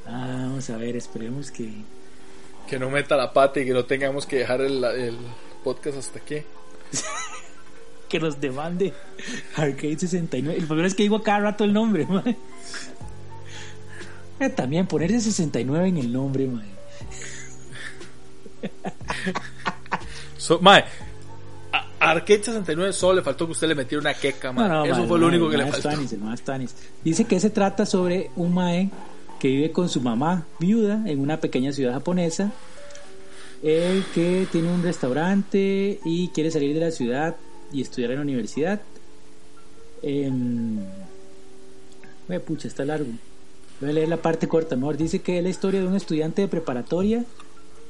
[0.07, 1.69] Ah, vamos a ver, esperemos que.
[2.67, 5.17] Que no meta la pata y que no tengamos que dejar el, el
[5.63, 6.37] podcast hasta aquí.
[8.13, 8.93] que nos demande
[9.56, 10.60] Arcade 69.
[10.60, 12.38] El problema es que digo cada rato el nombre, mae.
[14.39, 16.69] Eh, También ponerse 69 en el nombre, mae.
[20.38, 20.84] So, mae,
[21.71, 24.67] a Arcade 69 solo le faltó que usted le metiera una queca, mae.
[24.69, 25.89] No, no, Eso mae, fue lo mae, único que le faltó.
[25.89, 26.76] es tuanis.
[27.04, 28.91] Dice que se trata sobre un mae
[29.39, 32.52] que vive con su mamá viuda en una pequeña ciudad japonesa.
[33.63, 37.38] El que tiene un restaurante y quiere salir de la ciudad
[37.73, 38.81] y estudiar en la universidad.
[40.01, 40.79] Em,
[42.27, 43.12] Güey, pucha, está largo.
[43.81, 44.97] Voy a leer la parte corta, mejor.
[44.97, 47.25] Dice que es la historia de un estudiante de preparatoria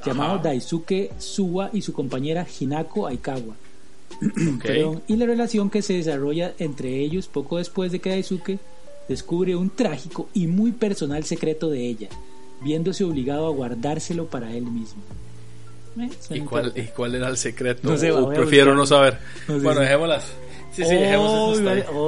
[0.05, 0.43] llamado Ajá.
[0.43, 3.55] Daisuke Suwa y su compañera Hinako Aikawa.
[4.63, 8.59] Perdón, y la relación que se desarrolla entre ellos poco después de que Daisuke
[9.07, 12.09] descubre un trágico y muy personal secreto de ella,
[12.63, 15.01] viéndose obligado a guardárselo para él mismo.
[15.99, 17.89] Eh, ¿Y cuál, ¿Y cuál era el secreto?
[17.89, 19.19] No sé, a prefiero no saber.
[19.47, 19.85] No sé, bueno, sí.
[19.85, 20.23] dejémoslas.
[20.71, 21.59] Sí, sí, dejemos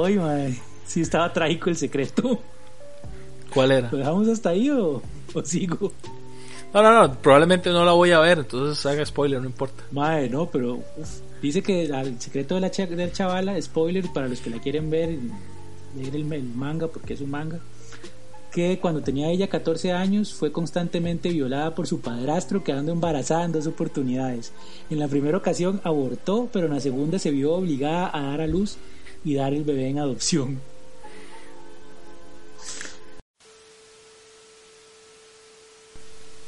[0.04, 0.60] ay, madre.
[0.86, 2.40] Sí, estaba trágico el secreto.
[3.52, 3.90] ¿Cuál era?
[3.90, 5.02] ¿Lo dejamos hasta ahí o,
[5.34, 5.92] o sigo?
[6.74, 9.84] No, no, no, probablemente no la voy a ver, entonces haga spoiler, no importa.
[9.92, 11.08] Madre, no, pero uf,
[11.40, 15.16] dice que el secreto de la, del chavala, spoiler para los que la quieren ver,
[15.96, 17.60] leer el, el manga, porque es un manga,
[18.56, 23.52] que cuando tenía ella 14 años fue constantemente violada por su padrastro, quedando embarazada en
[23.52, 24.50] dos oportunidades.
[24.88, 28.46] En la primera ocasión abortó, pero en la segunda se vio obligada a dar a
[28.46, 28.78] luz
[29.26, 30.58] y dar el bebé en adopción.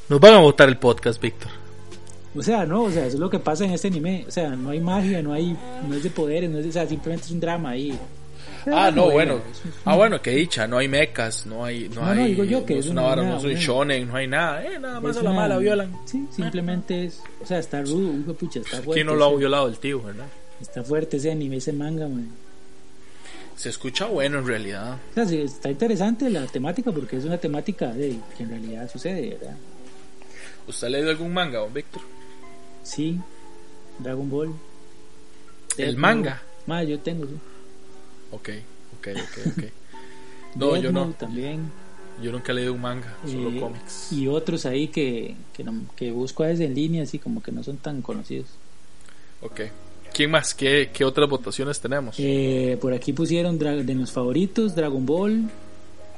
[0.08, 1.50] Nos van a votar el podcast, Víctor.
[2.34, 4.24] O sea, no, o sea, eso es lo que pasa en este anime.
[4.26, 5.54] O sea, no hay magia, no hay,
[5.86, 7.98] no es de poderes, no es de, o sea, simplemente es un drama ahí.
[8.66, 9.40] Ah, no, Novela, bueno.
[9.84, 11.88] Ah, bueno, que dicha, no hay mecas, no hay.
[11.88, 13.60] No, No, no, hay, digo yo que no es una vara, no es un una-
[13.60, 14.64] shonen, no hay nada.
[14.64, 15.96] Eh, nada más Es a la una- mala violan.
[16.04, 17.20] Sí, simplemente es.
[17.42, 18.92] O sea, está rudo, hijo pucha, está fuerte.
[18.94, 20.26] ¿Quién no lo ha violado el tío, verdad?
[20.60, 22.28] Está fuerte ese anime, ese manga, man.
[23.56, 24.98] Se escucha bueno en realidad.
[25.12, 28.88] O sea, sí, está interesante la temática porque es una temática de que en realidad
[28.90, 29.56] sucede, ¿verdad?
[30.66, 32.02] ¿Usted ha leído algún manga, don Víctor?
[32.82, 33.18] Sí,
[33.98, 34.52] Dragon Ball.
[35.76, 36.42] ¿El manga?
[36.66, 37.32] Ma, yo tengo, sí.
[38.30, 38.48] Ok,
[38.98, 39.64] ok, ok, ok.
[40.56, 41.06] No, yo no.
[41.10, 41.70] También.
[42.22, 44.12] Yo nunca he leído un manga, solo Eh, cómics.
[44.12, 47.52] Y otros ahí que, que, no- que busco a veces en línea, así como que
[47.52, 48.46] no son tan conocidos.
[49.40, 49.60] Ok.
[50.12, 50.52] ¿Quién más?
[50.54, 52.16] ¿Qué, qué otras votaciones tenemos?
[52.18, 55.48] Eh, por aquí pusieron de los favoritos Dragon Ball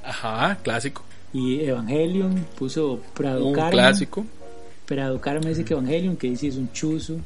[0.03, 1.03] Ajá, clásico.
[1.35, 2.47] y Evangelion.
[2.59, 4.25] Puso Prado Un clásico.
[4.87, 7.17] Prado Karma dice que Evangelion, que dice es un chuzo.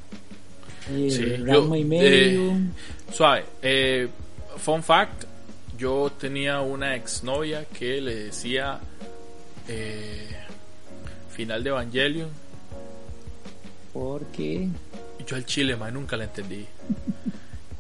[0.91, 2.53] Eh, Sí, Ranma yo, y medio.
[3.13, 3.45] Suave.
[3.63, 4.09] Eh,
[4.59, 5.25] fun fact:
[5.77, 8.79] yo tenía una exnovia que le decía
[9.69, 10.29] eh,
[11.31, 12.29] final de Evangelion.
[13.93, 14.69] Porque.
[15.19, 16.67] Y yo al chile, man, nunca la entendí.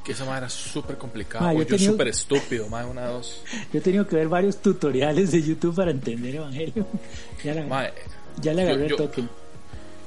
[0.05, 1.49] Que esa madre era súper complicada.
[1.49, 3.43] Ah, yo yo súper estúpido, más una dos.
[3.73, 6.87] Yo he tenido que ver varios tutoriales de YouTube para entender Evangelion.
[7.43, 7.93] Ya, la-
[8.41, 9.25] ya le yo- agarré el yo- toque.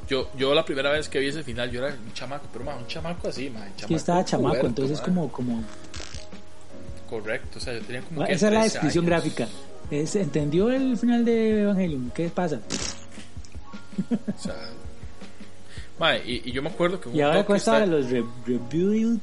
[0.07, 2.77] yo, yo la primera vez que vi ese final, yo era un chamaco, pero más
[2.79, 5.63] un chamaco así, que yo estaba chamaco, puberto, entonces como, como
[7.09, 8.23] Correcto, o sea, yo tenía como.
[8.23, 9.23] esa que es la 13 descripción años.
[9.23, 9.47] gráfica.
[9.89, 12.11] Es, ¿Entendió el final de Evangelion?
[12.13, 12.59] ¿Qué pasa?
[14.35, 16.17] O sea.
[16.25, 17.09] y, y yo me acuerdo que.
[17.11, 19.21] Y ahora cuesta los re- rebuild,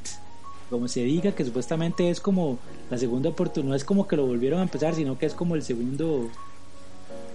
[0.70, 2.58] como se diga, que supuestamente es como
[2.90, 5.54] la segunda oportunidad, no es como que lo volvieron a empezar, sino que es como
[5.54, 6.28] el segundo,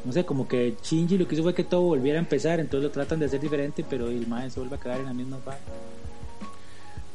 [0.05, 2.83] no sé, como que Shinji lo que hizo fue que todo volviera a empezar, entonces
[2.83, 5.37] lo tratan de hacer diferente, pero el mae se vuelve a quedar en la misma
[5.37, 5.61] parte.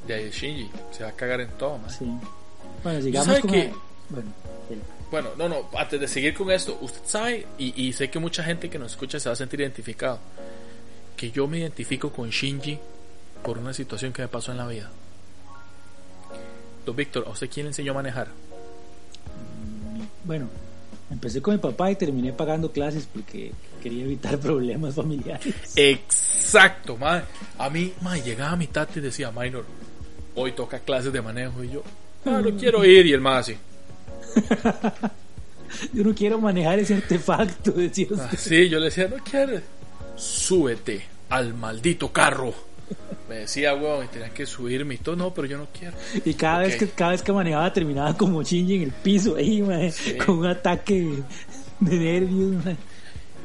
[0.07, 0.71] De ahí Shinji.
[0.93, 1.91] Se va a cagar en todo, mae.
[1.91, 2.05] Sí.
[2.85, 3.51] Bueno, sigamos sabe con...
[3.51, 3.73] que-
[4.11, 4.33] Bueno,
[4.71, 8.19] el- Bueno, no, no, antes de seguir con esto, usted sabe, y, y sé que
[8.21, 10.19] mucha gente que nos escucha se va a sentir identificado,
[11.17, 12.79] que yo me identifico con Shinji
[13.43, 14.91] por una situación que me pasó en la vida.
[16.87, 18.29] Don Víctor, ¿a usted quién le enseñó a manejar?
[20.25, 20.49] bueno,
[21.11, 25.55] empecé con mi papá y terminé pagando clases porque quería evitar problemas familiares.
[25.77, 27.25] Exacto, madre.
[27.59, 29.67] A mí, madre, llegaba mi tata y decía, Minor,
[30.35, 31.63] hoy toca clases de manejo.
[31.63, 31.83] Y yo,
[32.27, 33.07] ah, no quiero ir.
[33.07, 33.57] Y el más así,
[35.93, 38.27] Yo no quiero manejar ese artefacto, decía usted.
[38.33, 39.61] "Ah, sí, yo le decía, no quiero.
[40.17, 42.55] Súbete al maldito carro.
[43.29, 45.17] Me decía, weón, y tenía que subirme y todo.
[45.17, 45.97] No, pero yo no quiero.
[46.25, 49.65] Y cada vez que cada vez que manejaba terminaba como Shinji en el piso ahí,
[49.91, 50.17] Sí.
[50.19, 51.15] con un ataque
[51.81, 52.65] de nervios.
[52.65, 52.77] mae.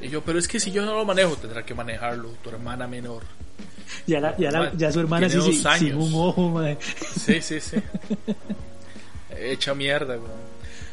[0.02, 2.88] Y yo, pero es que si yo no lo manejo, tendrá que manejarlo tu hermana
[2.88, 3.24] menor.
[4.08, 6.78] Ya, la- ya, la- Mae, ya su hermana así dos sin, un ojo, mae.
[7.18, 7.78] Sí, sí, sí.
[9.38, 10.50] Hecha mierda, weón.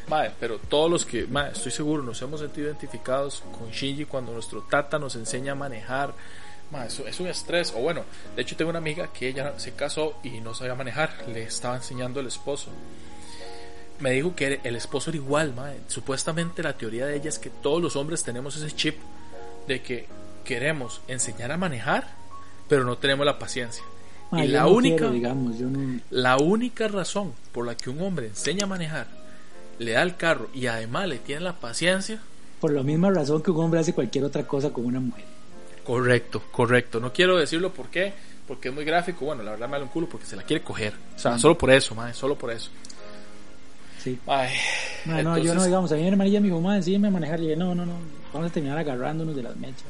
[0.07, 4.31] Mae, pero todos los que, mae, estoy seguro, nos hemos sentido identificados con Shinji cuando
[4.31, 6.13] nuestro tata nos enseña a manejar.
[6.71, 7.73] Mae, eso es un estrés.
[7.75, 8.03] O bueno,
[8.35, 11.11] de hecho tengo una amiga que ella se casó y no sabía manejar.
[11.27, 12.69] Le estaba enseñando el esposo.
[13.99, 15.77] Me dijo que el esposo era igual, mae.
[15.87, 18.97] Supuestamente la teoría de ella es que todos los hombres tenemos ese chip
[19.67, 20.05] de que
[20.45, 22.07] queremos enseñar a manejar,
[22.67, 23.83] pero no tenemos la paciencia.
[24.31, 28.01] Mae, y la única quiero, digamos, yo no- la única razón por la que un
[28.01, 29.07] hombre enseña a manejar,
[29.79, 32.19] le da el carro y además le tiene la paciencia.
[32.59, 35.23] por la misma razón que un hombre hace cualquier otra cosa con una mujer.
[35.85, 36.99] Correcto, correcto.
[36.99, 38.13] No quiero decirlo por qué,
[38.47, 39.25] porque es muy gráfico.
[39.25, 40.93] Bueno, la verdad me da un culo porque se la quiere coger.
[41.15, 42.71] O sea, solo por eso, madre, solo por eso.
[44.03, 44.17] Sí.
[44.25, 44.49] Ay,
[45.05, 47.39] no, yo no, digamos, a mí mi hermanilla me dijo, mae, enséñame a manejar.
[47.41, 47.93] Y yo, no, no, no,
[48.33, 49.83] vamos a terminar agarrándonos de las mechas.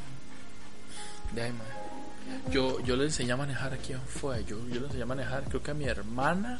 [1.33, 1.76] de ahí, madre.
[2.51, 4.43] Yo, yo le enseñé a manejar a quién fue.
[4.45, 6.59] Yo, yo le enseñé a manejar, creo que a mi hermana.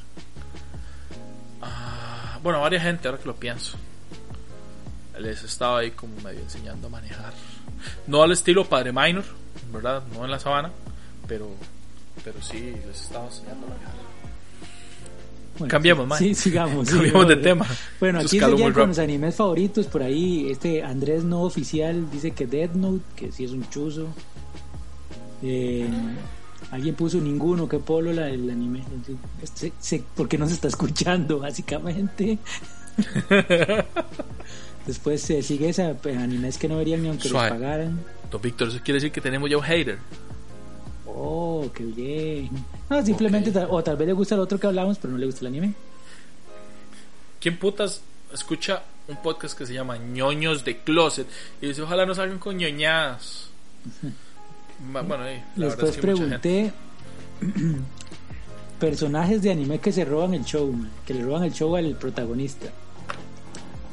[1.62, 3.78] Ah, bueno, a varias gente, ahora que lo pienso.
[5.20, 7.34] Les estaba ahí como medio enseñando a manejar.
[8.06, 9.24] No al estilo Padre Minor,
[9.72, 10.04] ¿verdad?
[10.14, 10.72] No en la sabana,
[11.28, 11.50] pero,
[12.24, 14.08] pero sí les estaba enseñando a manejar.
[15.58, 16.20] Bueno, Cambiemos, sí, mae.
[16.20, 16.88] Sí, sigamos.
[16.90, 17.28] Cambiemos sigamos.
[17.30, 17.66] de tema.
[18.00, 19.88] Bueno, Eso aquí seguían con los animes favoritos.
[19.88, 24.08] Por ahí, este Andrés no oficial dice que Death Note, que sí es un chuzo.
[25.44, 25.88] Eh,
[26.72, 28.84] alguien puso ninguno, que polo la, el anime.
[29.54, 32.38] Se- se- porque no se está escuchando, básicamente.
[34.86, 37.50] Después se sigue esa eh, animes que no verían ni aunque Suave.
[37.50, 38.00] les pagaran.
[38.32, 40.00] Don Víctor, eso quiere decir que tenemos ya un hater.
[41.06, 42.50] Oh, qué bien.
[42.90, 45.42] No, simplemente, o tal vez le gusta el otro que hablamos, pero no le gusta
[45.42, 45.74] el anime.
[47.42, 48.02] ¿Quién putas
[48.34, 51.28] escucha un podcast que se llama ñoños de closet?
[51.62, 53.50] Y dice, ojalá no salgan con ñoñadas.
[54.80, 55.24] Bueno,
[55.56, 56.74] Después es que pregunté
[58.80, 61.96] personajes de anime que se roban el show, man, que le roban el show al
[61.96, 62.68] protagonista.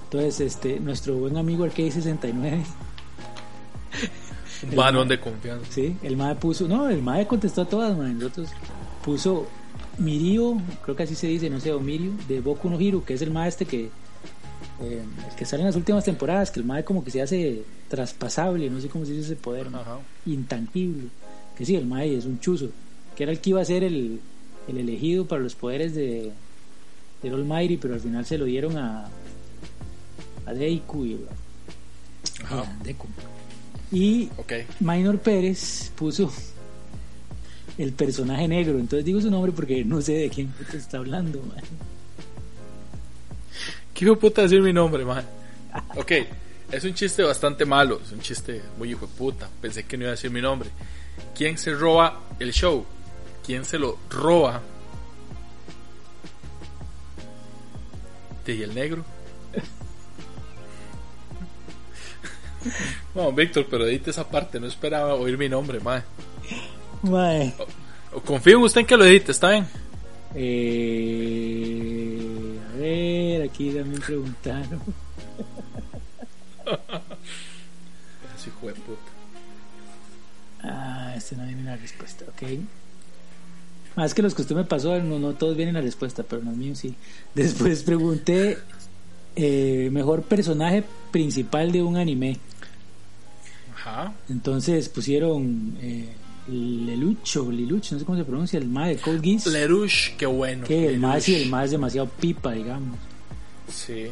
[0.04, 2.62] Entonces, este, nuestro buen amigo Arcade 69,
[4.70, 5.66] un varón de confianza.
[5.70, 8.50] sí, el MAE puso, no, el MAE contestó a todas, man, nosotros
[9.04, 9.46] puso
[9.98, 13.14] Mirio, creo que así se dice, no sé, o Mirio, de Boku no Hiro, que
[13.14, 13.90] es el MAE este que
[14.82, 17.62] eh, el que sale en las últimas temporadas, que el MAE como que se hace
[17.88, 19.82] traspasable, no sé cómo se dice ese poder, man.
[19.82, 19.98] Ajá.
[20.26, 21.08] intangible.
[21.56, 22.70] Que sí, el Mae es un chuzo.
[23.16, 24.18] Que era el que iba a ser el,
[24.66, 26.32] el elegido para los poderes de,
[27.22, 29.08] de Almighty, pero al final se lo dieron a,
[30.46, 31.20] a Deiku y
[32.42, 32.62] Ajá.
[32.62, 33.06] a Deku.
[33.92, 34.52] Y Ok.
[34.80, 36.32] Minor Pérez puso
[37.78, 38.78] el personaje negro.
[38.80, 41.40] Entonces digo su nombre porque no sé de quién puta está hablando.
[41.54, 41.62] mae.
[43.94, 45.24] ¿Qué hijo puta decir mi nombre, man?
[45.96, 46.12] Ok,
[46.72, 49.48] es un chiste bastante malo, es un chiste muy hijo de puta.
[49.60, 50.68] Pensé que no iba a decir mi nombre.
[51.34, 52.84] ¿Quién se roba el show?
[53.46, 54.60] ¿Quién se lo roba?
[58.46, 59.04] ¿Y el negro?
[63.14, 66.02] No, Víctor, pero edite esa parte, no esperaba oír mi nombre, man.
[67.02, 67.52] Mae.
[68.24, 69.68] Confío en usted en que lo edite, ¿está bien?
[70.34, 72.33] Eh,
[72.84, 74.80] ver, aquí también preguntaron.
[78.46, 79.00] Hijo de puta.
[80.62, 82.42] Ah, este no viene la respuesta, ok.
[83.96, 86.52] Más que los que usted me pasó, no, no todos vienen la respuesta, pero no
[86.52, 86.94] mío sí.
[87.34, 88.58] Después pregunté
[89.36, 92.38] eh, mejor personaje principal de un anime.
[93.74, 94.12] Ajá.
[94.28, 96.14] Entonces pusieron eh,
[96.48, 99.46] Lelucho, Lilucho, no sé cómo se pronuncia, el más de Code Geass.
[99.46, 100.66] Lerouche, qué bueno.
[100.66, 101.44] que el más sí, Lelouch.
[101.46, 102.98] el más es demasiado pipa, digamos.
[103.72, 104.08] Sí.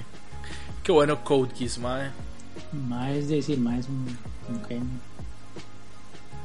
[0.82, 2.10] Qué bueno Code Geass, mae.
[2.88, 4.16] Más es decir, más es un,
[4.48, 4.84] un genio.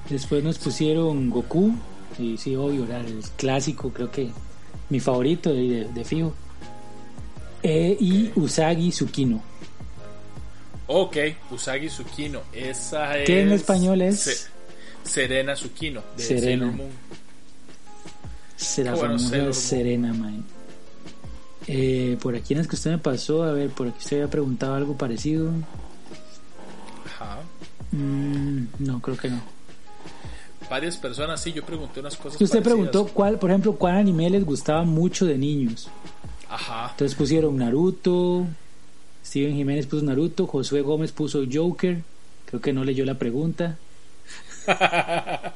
[0.10, 1.74] Después nos pusieron Goku,
[2.20, 4.30] y sí, obvio, era el clásico, creo que
[4.90, 6.34] Mi favorito de, de, de fijo.
[7.64, 9.42] Eh, y Usagi Tsukino.
[10.88, 11.18] Ok,
[11.52, 12.42] Usagi Tsukino.
[12.54, 13.26] Esa es.
[13.26, 14.50] ¿Qué en español es?
[15.08, 16.66] Serena Tsukino, de Serena.
[16.66, 16.90] Sailor Moon.
[18.76, 19.54] Qué bueno, famosa Sailor.
[19.54, 20.40] Serena, mae.
[21.68, 24.30] Eh, por aquí en las que usted me pasó, a ver, por aquí usted había
[24.30, 25.52] preguntado algo parecido.
[27.06, 27.40] Ajá.
[27.92, 29.42] Mm, no, creo que no.
[30.70, 32.34] Varias personas, sí, yo pregunté unas cosas.
[32.34, 32.64] Usted parecidas.
[32.64, 35.90] preguntó cuál, por ejemplo, cuál anime les gustaba mucho de niños.
[36.50, 36.90] Ajá.
[36.92, 38.46] Entonces pusieron Naruto,
[39.26, 42.02] Steven Jiménez puso Naruto, Josué Gómez puso Joker.
[42.46, 43.78] Creo que no leyó la pregunta.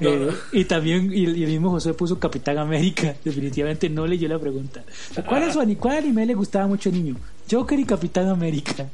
[0.00, 0.32] No, Eh, no.
[0.58, 3.14] Y también, y, y el mismo Josué puso Capitán América.
[3.24, 4.82] Definitivamente no leyó la pregunta.
[5.26, 7.16] ¿Cuál, es su, ¿Cuál anime le gustaba mucho niño?
[7.50, 8.88] Joker y Capitán América.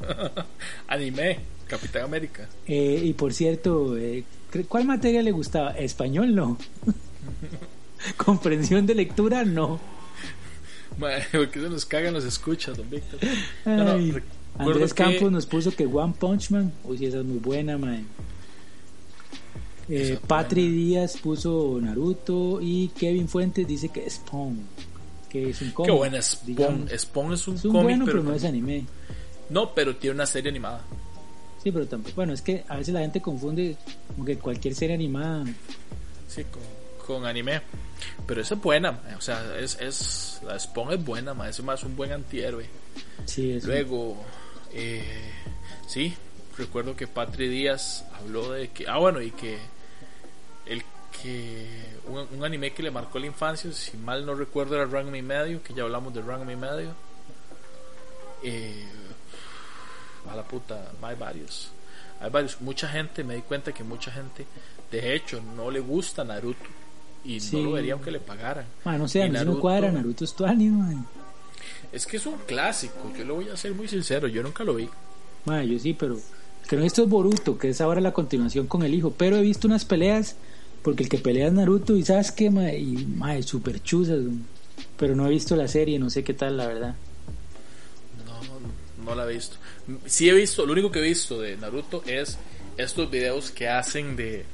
[0.88, 2.48] Anime, Capitán América.
[2.66, 4.24] Eh, y por cierto, eh,
[4.68, 5.70] ¿cuál materia le gustaba?
[5.70, 6.58] Español no.
[8.16, 9.80] Comprensión de lectura no.
[11.32, 13.20] Porque se nos cagan los escuchas, don Víctor.
[13.64, 13.96] No,
[14.58, 16.72] Andrés que- Campos nos puso que One Punch Man.
[16.84, 18.04] Uy, esa es muy buena, man.
[19.88, 20.76] Eh, Patri buena.
[20.76, 24.58] Díaz puso Naruto y Kevin Fuentes dice que Spawn,
[25.28, 25.94] que es un Qué cómic.
[25.96, 26.46] buena Spawn.
[26.46, 26.90] digamos.
[27.00, 28.84] Spawn es un Es un cómic, bueno, pero, pero no es anime.
[29.50, 30.82] no, pero tiene una serie animada.
[31.62, 32.14] Sí, pero tampoco.
[32.16, 33.76] Bueno, es que a veces la gente confunde
[34.08, 35.44] como que cualquier serie animada.
[36.28, 36.62] Sí, con,
[37.06, 37.60] con anime.
[38.26, 41.94] Pero esa es buena, o sea, es, es la Spawn es buena, es más un
[41.96, 42.66] buen antihéroe.
[43.26, 44.16] Sí, es Luego,
[44.72, 45.04] eh,
[45.86, 46.14] sí,
[46.58, 49.58] recuerdo que Patri Díaz habló de que, ah, bueno, y que
[51.20, 51.66] que
[52.08, 55.22] un, un anime que le marcó la infancia, si mal no recuerdo, era Ranma y
[55.22, 56.90] medio, que ya hablamos de Ranma y medio.
[58.42, 58.84] Eh,
[60.30, 61.70] a la puta, hay varios.
[62.20, 62.60] Hay varios.
[62.60, 64.46] Mucha gente, me di cuenta que mucha gente,
[64.90, 66.64] de hecho, no le gusta Naruto.
[67.24, 67.56] Y Sí.
[67.56, 68.64] no lo vería aunque le pagaran.
[68.84, 69.92] Man, no sé, a mí sí no Naruto- cuadra.
[69.92, 71.04] Naruto es tu anime,
[71.92, 74.74] Es que es un clásico, yo lo voy a ser muy sincero, yo nunca lo
[74.74, 74.88] vi.
[75.44, 76.18] Man, yo sí, pero
[76.68, 79.12] que no esto es Boruto, que es ahora la continuación con el hijo.
[79.16, 80.36] Pero he visto unas peleas,
[80.82, 82.78] porque el que pelea es Naruto y sabes qué, mae?
[82.78, 84.20] y mae, super chuzas.
[84.96, 86.94] Pero no he visto la serie, no sé qué tal, la verdad.
[88.26, 89.56] No, no la he visto.
[90.06, 92.38] Sí he visto, lo único que he visto de Naruto es
[92.76, 94.44] estos videos que hacen de,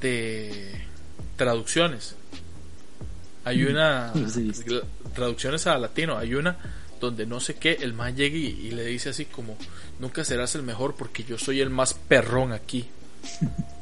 [0.00, 0.80] de
[1.36, 2.14] traducciones.
[3.44, 4.82] Hay una he visto.
[5.14, 6.56] traducciones a latino, hay una
[7.00, 9.58] donde no sé qué, el man llega y, y le dice así como,
[9.98, 12.86] nunca serás el mejor porque yo soy el más perrón aquí.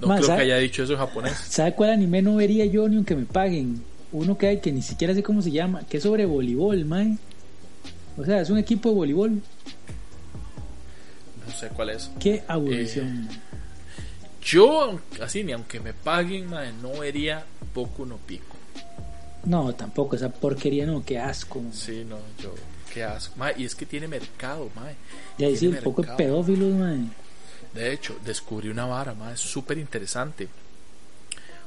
[0.00, 0.38] No creo ¿sabe?
[0.38, 1.32] que haya dicho eso en japonés.
[1.48, 3.82] ¿Sabe cuál anime no vería yo ni aunque me paguen?
[4.12, 7.16] Uno que hay que ni siquiera sé cómo se llama, que es sobre voleibol, mae.
[8.16, 9.30] O sea, es un equipo de voleibol.
[11.46, 12.10] No sé cuál es.
[12.20, 13.26] Qué aburrición.
[13.26, 13.40] mae.
[14.42, 18.56] Yo, así, ni aunque me paguen, mae, no vería poco no pico.
[19.44, 21.62] No, tampoco, esa porquería no, qué asco.
[21.72, 22.54] Sí, no, yo,
[22.92, 23.34] qué asco.
[23.36, 24.94] Mae, y es que tiene mercado, mae.
[25.38, 27.00] Y ahí sí, Tiene un poco pedófilos, mae.
[27.74, 30.48] De hecho, descubrí una vara, es súper interesante.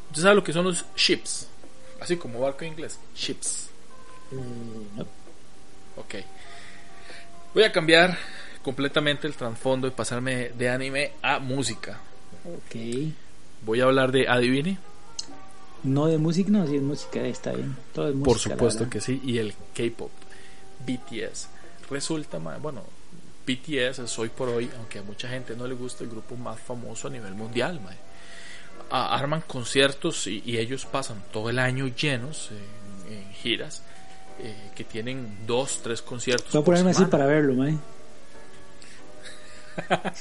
[0.10, 1.48] ¿Usted sabe lo que son los ships?
[2.00, 3.70] Así como barco en inglés, ships.
[4.32, 4.36] Eh,
[4.96, 5.04] no.
[5.98, 6.16] Ok.
[7.54, 8.18] Voy a cambiar
[8.64, 12.00] completamente el trasfondo y pasarme de anime a música.
[12.46, 12.76] Ok.
[13.66, 14.78] Voy a hablar de Adivine,
[15.84, 17.76] No de música, no, sí es música, está bien.
[17.94, 18.30] Todo es música.
[18.30, 20.12] por supuesto que sí, y el K-pop,
[20.86, 21.50] BTS.
[21.90, 22.84] Resulta, bueno,
[23.48, 26.60] BTS es hoy por hoy, aunque a mucha gente no le gusta, el grupo más
[26.60, 27.80] famoso a nivel mundial.
[27.80, 27.96] mae.
[28.90, 32.50] Arman conciertos y, y ellos pasan todo el año llenos
[33.08, 33.82] en, en giras
[34.40, 36.52] eh, que tienen dos, tres conciertos.
[36.52, 37.78] Voy a ponerme así para verlo, mae.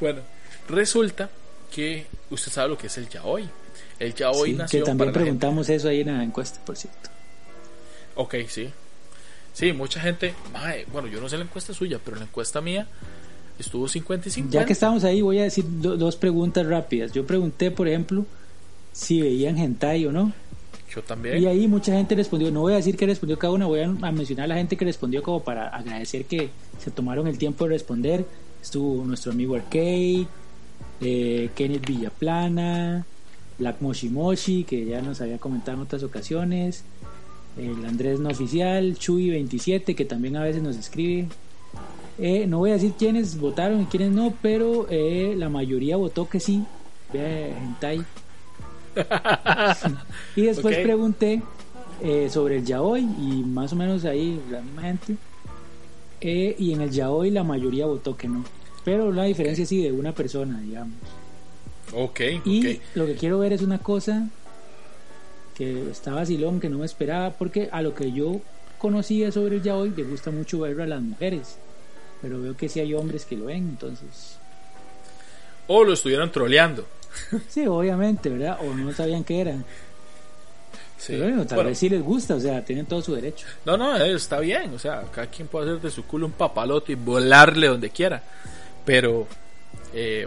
[0.00, 0.20] Bueno,
[0.68, 1.30] resulta
[1.72, 3.48] que usted sabe lo que es el yaoi.
[3.98, 6.60] El yaoi Sí, nació que también para la gente- preguntamos eso ahí en la encuesta,
[6.64, 7.08] por cierto.
[8.16, 8.70] Ok, sí.
[9.56, 10.34] Sí, mucha gente.
[10.52, 12.86] mae, bueno, yo no sé la encuesta suya, pero la encuesta mía
[13.58, 14.58] estuvo 50 y 50.
[14.60, 17.12] Ya que estamos ahí, voy a decir do- dos preguntas rápidas.
[17.12, 18.26] Yo pregunté, por ejemplo,
[18.92, 20.30] si veían hentai o no.
[20.94, 21.42] Yo también.
[21.42, 23.84] Y ahí mucha gente respondió, no voy a decir que respondió cada una, voy a,
[23.86, 27.64] a mencionar a la gente que respondió como para agradecer que se tomaron el tiempo
[27.64, 28.26] de responder.
[28.62, 30.26] Estuvo nuestro amigo Arcade,
[31.00, 33.06] eh, Kenneth Villaplana,
[33.58, 36.84] Black Moshi Moshi, que ya nos había comentado en otras ocasiones,
[37.56, 41.28] el Andrés No Oficial, Chuy27, que también a veces nos escribe.
[42.18, 46.28] Eh, no voy a decir quiénes votaron y quiénes no, pero eh, la mayoría votó
[46.28, 46.64] que sí.
[47.12, 48.04] Ve hentai.
[50.36, 51.42] y después pregunté
[52.02, 55.16] eh, sobre el yaoi y más o menos ahí la misma gente.
[56.20, 58.44] Eh, y en el yaoi la mayoría votó que no.
[58.84, 60.94] Pero la diferencia sí de una persona, digamos.
[61.94, 64.28] Ok, Y lo que quiero ver es una cosa
[65.56, 68.40] que está vacilón, que no me esperaba, porque a lo que yo
[68.78, 71.56] conocía sobre el yaoi le gusta mucho verlo a las mujeres.
[72.22, 74.38] Pero veo que sí hay hombres que lo ven, entonces.
[75.66, 76.86] O lo estuvieron troleando.
[77.48, 78.58] Sí, obviamente, ¿verdad?
[78.60, 79.56] O no sabían qué era.
[80.98, 81.12] Sí.
[81.14, 83.46] Pero bueno, tal Bueno, vez sí les gusta, o sea, tienen todo su derecho.
[83.64, 84.74] No, no, eh, está bien.
[84.74, 88.22] O sea, cada quien puede hacer de su culo un papalote y volarle donde quiera.
[88.84, 89.26] Pero.
[89.94, 90.26] Eh,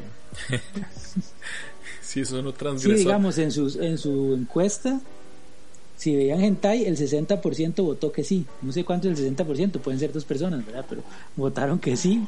[2.01, 2.97] si eso no Sí, transgresó.
[2.99, 4.99] digamos, en, sus, en su encuesta,
[5.99, 8.45] si veían hentai, el 60% votó que sí.
[8.61, 10.85] No sé cuánto es el 60%, pueden ser dos personas, ¿verdad?
[10.87, 11.03] Pero
[11.35, 12.25] votaron que sí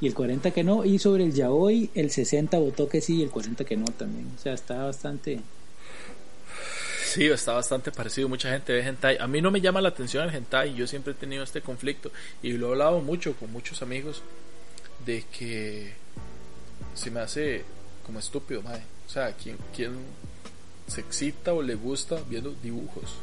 [0.00, 0.82] y el 40% que no.
[0.82, 4.32] Y sobre el yaoi, el 60% votó que sí y el 40% que no también.
[4.34, 5.40] O sea, está bastante...
[7.04, 8.30] Sí, está bastante parecido.
[8.30, 9.18] Mucha gente ve hentai.
[9.20, 10.74] A mí no me llama la atención el hentai.
[10.74, 12.10] Yo siempre he tenido este conflicto.
[12.42, 14.22] Y lo he hablado mucho con muchos amigos.
[15.04, 15.92] De que
[16.94, 17.62] se me hace
[18.06, 18.84] como estúpido, madre.
[19.06, 19.92] O sea, ¿quién, quién
[20.92, 23.16] se excita o le gusta viendo dibujos?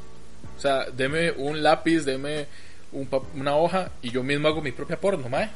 [0.58, 2.48] O sea, deme un lápiz, deme
[2.92, 5.50] un una hoja y yo mismo hago mi propia porno, madre.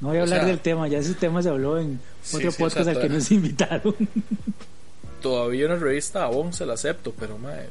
[0.00, 2.36] No voy a O hablar sea- del tema, ya ese tema se habló en Sí,
[2.36, 3.94] otro sí, o podcast sea, al que nos invitaron.
[5.22, 7.68] Todavía una revista Avon se la acepto, pero madre.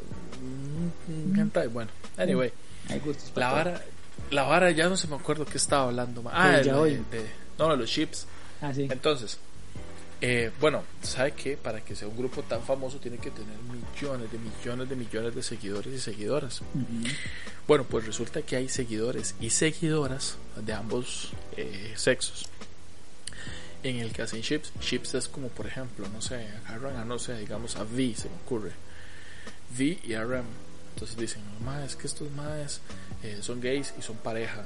[1.07, 1.89] mm, mm, bueno.
[2.17, 2.51] Anyway.
[3.33, 3.81] Para La vara,
[4.31, 6.23] la vara ya no se me acuerdo qué estaba hablando.
[6.31, 6.71] Ah, Del de,
[7.11, 7.25] de-
[7.57, 8.27] no, de los chips.
[8.61, 8.87] Ah, sí.
[8.89, 9.39] Entonces,
[10.21, 11.57] eh, bueno, ¿sabe qué?
[11.57, 15.35] Para que sea un grupo tan famoso tiene que tener millones de millones de millones
[15.35, 16.61] de seguidores y seguidoras.
[17.67, 22.47] Bueno, pues resulta que hay seguidores y seguidoras de ambos eh, sexos.
[23.83, 27.19] En el que hacen chips, chips es como por ejemplo, no sé, agarran a no
[27.19, 28.71] sé, digamos a V, se me ocurre.
[29.77, 30.45] V y RM.
[30.93, 32.81] Entonces dicen, no, es que estos más
[33.41, 34.65] son gays y son pareja.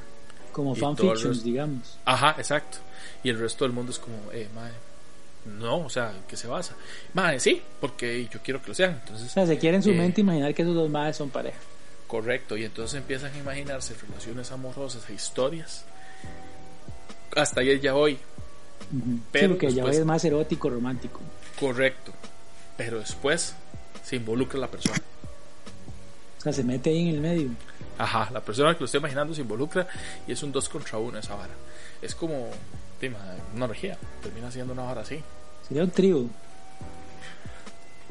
[0.51, 1.97] Como fanfictions, digamos.
[2.05, 2.77] Ajá, exacto.
[3.23, 4.71] Y el resto del mundo es como, eh, mae,
[5.45, 6.75] no, o sea, ¿en qué se basa?
[7.13, 8.99] Mae, sí, porque yo quiero que lo sean.
[9.01, 9.95] Entonces, O sea, se quiere en su Eh.
[9.95, 11.57] mente imaginar que esos dos madres son pareja.
[12.07, 12.57] correcto.
[12.57, 15.85] Y entonces empiezan a imaginarse relaciones amorosas e historias.
[17.35, 18.15] Hasta ahí es ya hoy.
[18.15, 21.19] Sí, Pero porque ya después- es más erótico, romántico.
[21.59, 22.11] correcto.
[22.77, 23.53] Pero después
[24.03, 24.97] se involucra la persona.
[26.39, 27.49] O sea, se mete ahí en el medio.
[27.97, 29.87] Ajá, la persona que lo está imaginando se involucra
[30.25, 31.53] y es un dos contra uno esa vara.
[32.01, 32.49] Es como,
[33.55, 33.97] una orgía.
[34.21, 35.19] Termina siendo una vara así.
[35.67, 36.25] Sería un trío.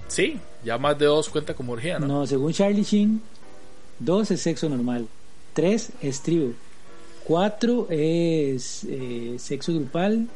[0.09, 2.07] Sí, ya más de dos cuenta como orgía, ¿no?
[2.07, 3.21] No, según Charlie Sheen,
[3.99, 5.07] dos es sexo normal,
[5.53, 6.53] tres es trío,
[7.25, 10.27] cuatro es eh, sexo grupal,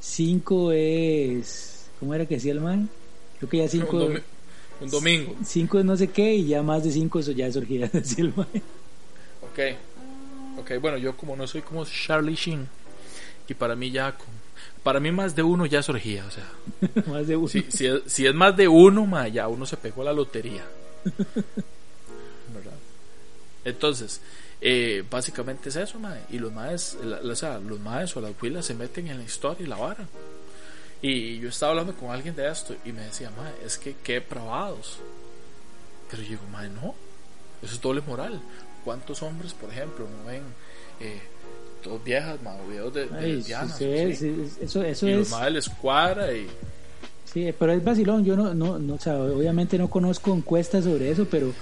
[0.00, 1.86] cinco es.
[1.98, 2.88] ¿Cómo era que decía el man?
[3.38, 3.96] Creo que ya cinco.
[3.96, 4.22] un, domi-
[4.82, 5.34] un domingo.
[5.44, 8.24] Cinco es no sé qué y ya más de cinco eso ya es orgía, decía
[8.24, 8.46] el man.
[9.42, 9.58] Ok.
[10.60, 12.68] Ok, bueno, yo como no soy como Charlie Sheen.
[13.48, 14.16] Y para mí ya.
[14.82, 16.24] para mí más de uno ya es orgía.
[16.26, 16.48] O sea,
[17.12, 17.48] más de uno.
[17.48, 20.12] si, si, es, si es más de uno, ma, ya uno se pegó a la
[20.12, 20.64] lotería.
[22.54, 22.78] ¿Verdad?
[23.64, 24.20] Entonces,
[24.60, 26.16] eh, básicamente es eso, ma.
[26.30, 29.18] Y los maes, la- la- o sea, los maes o las huilas se meten en
[29.18, 30.06] la historia y la vara.
[31.02, 34.14] Y yo estaba hablando con alguien de esto y me decía, ma, es que qué
[34.14, 34.98] depravados.
[36.10, 36.94] Pero yo digo, ma, no.
[37.62, 38.40] Eso es doble moral.
[38.84, 40.42] ¿Cuántos hombres, por ejemplo, no ven
[41.00, 41.20] eh,
[41.84, 45.12] dos viejas, ma, o videos de, de Ay, lesbianas, sí, sí, sí, eso, eso y
[45.12, 45.18] es.
[45.18, 46.48] los maes les cuadra y
[47.34, 51.10] Sí, pero es vacilón, yo no, no, no, o sea, obviamente no conozco encuestas sobre
[51.10, 51.52] eso, pero,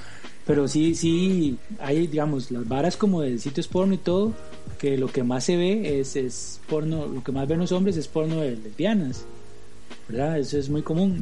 [0.47, 4.35] pero sí, sí, hay, digamos, las varas como de sitios porno y todo,
[4.79, 7.97] que lo que más se ve es, es porno, lo que más ven los hombres
[7.97, 9.25] es porno de lesbianas,
[10.09, 10.39] ¿verdad?
[10.39, 11.21] Eso es muy común.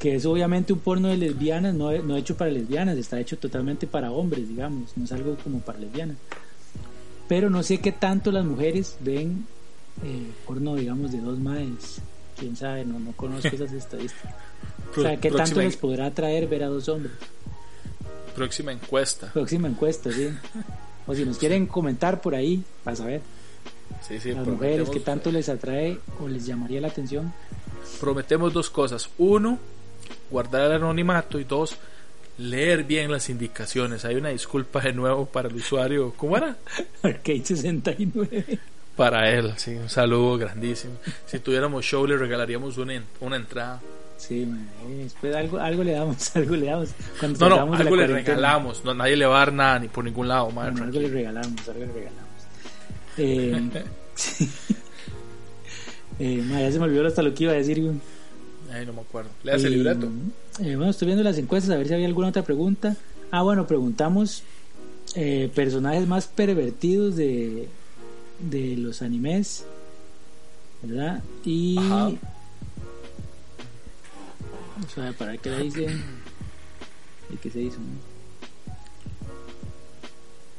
[0.00, 3.86] Que es obviamente un porno de lesbianas, no, no hecho para lesbianas, está hecho totalmente
[3.86, 6.16] para hombres, digamos, no es algo como para lesbianas.
[7.30, 9.46] Pero no sé qué tanto las mujeres ven
[10.02, 12.00] eh, porno, digamos, de dos maes.
[12.36, 14.34] Quién sabe, no, no conozco esas estadísticas.
[14.96, 17.12] O sea, ¿qué tanto les podrá atraer ver a dos hombres?
[18.34, 19.30] próxima encuesta.
[19.32, 20.28] Próxima encuesta, sí.
[21.06, 23.20] O si nos quieren comentar por ahí, para saber.
[24.02, 27.32] Sí, sí, Las mujeres, ¿qué tanto les atrae o les llamaría la atención?
[28.00, 29.08] prometemos dos cosas.
[29.18, 29.60] Uno,
[30.32, 31.76] guardar el anonimato y dos,
[32.40, 34.04] leer bien las indicaciones.
[34.04, 36.14] Hay una disculpa de nuevo para el usuario.
[36.16, 36.56] ¿Cómo era?
[37.02, 38.58] Arcade 69.
[38.96, 40.94] Para él, sí, un saludo grandísimo.
[41.26, 43.80] Si tuviéramos show le regalaríamos una, una entrada.
[44.18, 44.46] Sí,
[45.02, 46.90] después algo, algo le damos, algo le damos.
[47.18, 48.84] Cuando No, no, algo le regalamos.
[48.84, 50.82] No, nadie le va a dar nada ni por ningún lado, madre.
[50.82, 52.30] Algo le regalamos, algo le regalamos.
[53.16, 53.84] Eh,
[54.14, 54.50] sí.
[56.18, 57.82] eh, ya se me olvidó hasta lo que iba a decir.
[58.72, 59.30] Ay, no me acuerdo.
[59.42, 60.06] Leas el Y, libreto.
[60.60, 62.96] eh, bueno, estoy viendo las encuestas a ver si había alguna otra pregunta.
[63.30, 64.42] Ah, bueno, preguntamos
[65.14, 67.68] eh, personajes más pervertidos de,
[68.38, 69.64] de los animes,
[70.82, 71.22] ¿verdad?
[71.44, 72.10] Y Ajá.
[74.76, 75.86] Vamos a ver para qué le dice.
[77.32, 77.78] ¿Y qué se hizo?
[77.78, 78.10] no?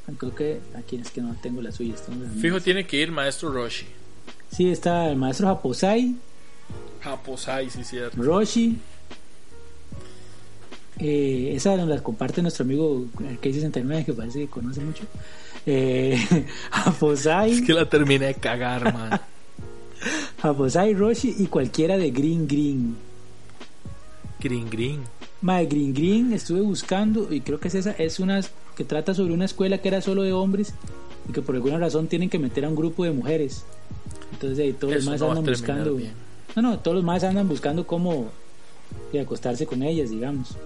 [0.07, 1.95] Ah, Creo que aquí es que no tengo la suya.
[2.39, 3.85] Fijo tiene que ir maestro Roshi.
[4.51, 6.15] Sí, está el maestro Japosai,
[7.01, 8.21] Japosai, sí, cierto.
[8.21, 8.77] Roshi.
[10.99, 15.03] Eh, esa nos la comparte nuestro amigo Arcade69, que parece que conoce mucho.
[15.65, 16.17] Eh,
[16.71, 19.19] Japosai, Es que la terminé de cagar, man.
[20.41, 22.95] Japosai, Roshi y cualquiera de Green Green.
[24.39, 24.99] green, green.
[25.41, 28.41] Mae, Green Green estuve buscando y creo que es esa, es una
[28.75, 30.73] que trata sobre una escuela que era solo de hombres
[31.27, 33.65] y que por alguna razón tienen que meter a un grupo de mujeres.
[34.33, 35.95] Entonces ahí todos los más andan buscando.
[35.95, 36.13] bien.
[36.55, 38.29] No, no, todos los más andan buscando cómo
[39.13, 40.57] y acostarse con ellas, digamos.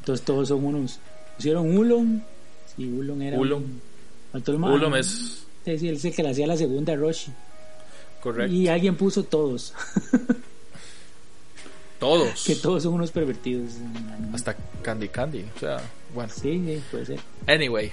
[0.00, 0.98] Entonces todos son unos.
[1.36, 2.22] Pusieron Ulon.
[2.74, 3.38] Sí, Ulon era.
[3.38, 3.80] Ulon.
[4.32, 7.32] Ulom es Sí, sí, él es el que le hacía la segunda Roshi.
[8.22, 8.54] correcto.
[8.54, 9.72] Y alguien puso todos.
[11.98, 12.44] Todos.
[12.44, 13.70] que todos son unos pervertidos.
[14.34, 15.46] Hasta Candy Candy.
[15.56, 15.80] O sea,
[16.12, 16.30] bueno.
[16.34, 17.20] Sí, sí, puede ser.
[17.46, 17.92] Anyway.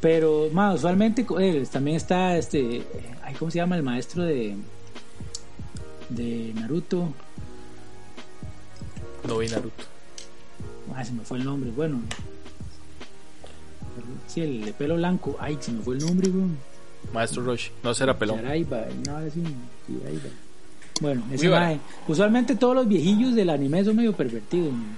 [0.00, 2.82] Pero, más usualmente eh, también está este.
[3.22, 4.56] ay, ¿Cómo se llama el maestro de.
[6.08, 7.12] De Naruto?
[9.26, 9.84] No vi Naruto.
[10.94, 11.70] Ay, se me fue el nombre.
[11.70, 12.00] Bueno.
[14.26, 15.36] Sí, el de pelo blanco.
[15.40, 16.30] Ay, se me fue el nombre.
[17.12, 17.70] Maestro Roshi.
[17.82, 18.36] No será pelón.
[18.36, 19.18] Yaraiba, no.
[21.00, 21.78] Bueno, ese mae,
[22.08, 24.72] usualmente todos los viejillos del anime son medio pervertidos.
[24.72, 24.96] mae.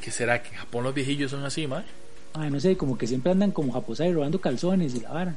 [0.00, 0.40] ¿Qué será?
[0.40, 1.84] ¿Que en Japón los viejillos son así, man?
[2.34, 5.34] Ay, no sé, como que siempre andan como japosai robando calzones y la vara.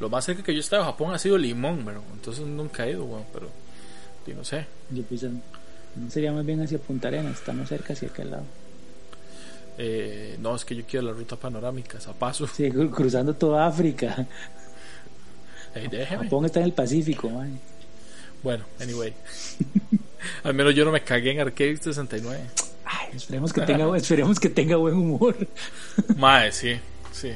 [0.00, 2.86] Lo más cerca que yo he estado en Japón ha sido Limón, pero entonces nunca
[2.86, 3.24] he ido, weón.
[3.32, 3.48] Pero,
[4.26, 4.66] sí, no sé.
[4.90, 8.44] Yo pues, no sería más bien hacia Punta Arenas, estamos cerca hacia aquel lado.
[9.78, 12.46] Eh, no, es que yo quiero la ruta panorámica, a paso.
[12.46, 14.26] Sí, cru- cruzando toda África.
[15.74, 16.24] Ey, déjeme.
[16.24, 17.50] Japón está en el Pacífico, mae.
[18.42, 19.12] Bueno, anyway.
[20.44, 22.40] Al menos yo no me cagué en Arcade 69.
[22.84, 25.36] Ay, esperemos que tenga, esperemos que tenga buen humor.
[26.16, 26.72] Mae, sí,
[27.12, 27.30] sí.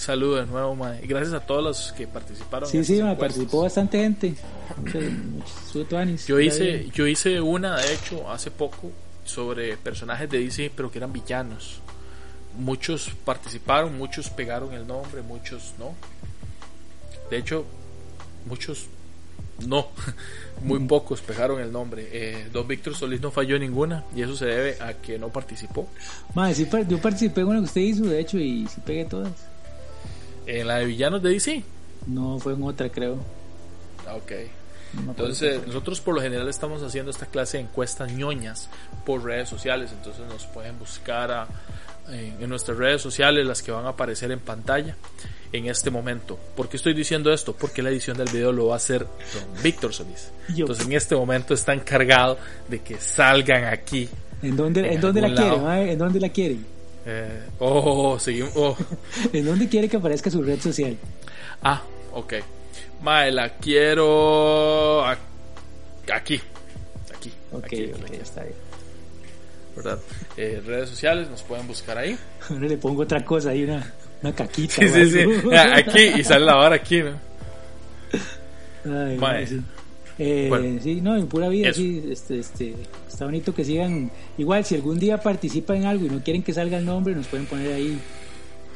[0.00, 1.04] Saludos de nuevo, mae.
[1.04, 2.66] Y Gracias a todos los que participaron.
[2.66, 4.34] Sí, sí, me participó bastante gente.
[4.78, 6.26] Muchos-.
[6.26, 8.90] Yo hice, yo hice una, de hecho, hace poco
[9.26, 11.82] sobre personajes de DC, pero que eran villanos.
[12.58, 15.94] Muchos participaron, muchos pegaron el nombre, muchos no.
[17.28, 17.66] De hecho,
[18.46, 18.86] muchos
[19.66, 19.88] no.
[20.64, 22.08] Muy pocos pegaron el nombre.
[22.10, 25.86] Eh, Don Víctor Solís no falló ninguna y eso se debe a que no participó.
[26.34, 29.49] Mae, sí, yo participé en una que usted hizo, de hecho, y sí pegué todas.
[30.58, 31.62] En la de villanos de DC.
[32.06, 33.16] No fue en otra, creo.
[34.06, 34.32] Ah, Ok.
[35.04, 38.68] No Entonces, nosotros por lo general estamos haciendo esta clase de encuestas ñoñas
[39.06, 39.90] por redes sociales.
[39.92, 41.46] Entonces, nos pueden buscar a-
[42.08, 44.96] en, en nuestras redes sociales, las que van a aparecer en pantalla
[45.52, 46.36] en este momento.
[46.56, 47.54] ¿Por qué estoy diciendo esto?
[47.54, 50.30] Porque la edición del video lo va a hacer don Víctor Solís.
[50.48, 50.64] Yo.
[50.64, 52.36] Entonces, en este momento está encargado
[52.68, 54.08] de que salgan aquí.
[54.42, 55.68] ¿En dónde, en en dónde la algún quiere, lado.
[55.68, 55.92] mae?
[55.92, 56.56] ¿En dónde la quiere?
[57.12, 58.52] Eh, oh, seguimos.
[58.54, 58.76] oh.
[59.32, 60.96] ¿En dónde quiere que aparezca su red social?
[61.62, 61.82] Ah,
[62.12, 62.34] ok.
[63.02, 65.20] Mae, la quiero aquí.
[66.12, 66.40] Aquí.
[67.52, 68.16] Ok, aquí, ok, aquí.
[68.16, 68.54] está bien.
[69.76, 69.98] ¿verdad?
[70.36, 72.16] Eh, redes sociales nos pueden buscar ahí.
[72.48, 73.92] Ahora le pongo otra cosa ahí, una,
[74.22, 74.74] una caquita.
[74.76, 75.24] Sí, sí, sí.
[75.52, 77.18] Ah, Aquí y sale la vara aquí, ¿no?
[78.84, 79.46] Ay, Mae.
[79.46, 79.60] sí.
[80.22, 80.78] Eh, Bueno.
[80.82, 81.80] sí, no, en pura vida, Eso.
[81.80, 82.74] sí, este, este,
[83.08, 84.10] está bonito que sigan.
[84.36, 87.26] Igual, si algún día participan en algo y no quieren que salga el nombre, nos
[87.26, 87.98] pueden poner ahí,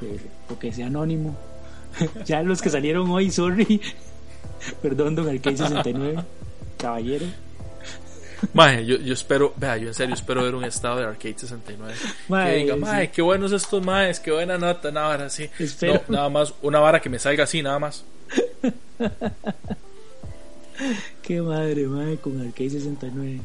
[0.00, 0.18] eh,
[0.48, 1.36] o que sea anónimo.
[2.24, 3.78] ya los que salieron hoy, sorry.
[4.82, 6.16] Perdón, don Arcade 69,
[6.78, 7.26] caballero.
[8.54, 11.92] Mae, yo, yo espero, vea, yo en serio espero ver un estado de Arcade 69.
[12.28, 12.80] Mae, que diga, sí.
[12.80, 15.50] mae, qué buenos estos maes, qué buena nota, nada vara así.
[15.82, 18.02] No, nada más, una vara que me salga así, nada más.
[21.26, 23.40] Qué madre, madre, con Arcade 69.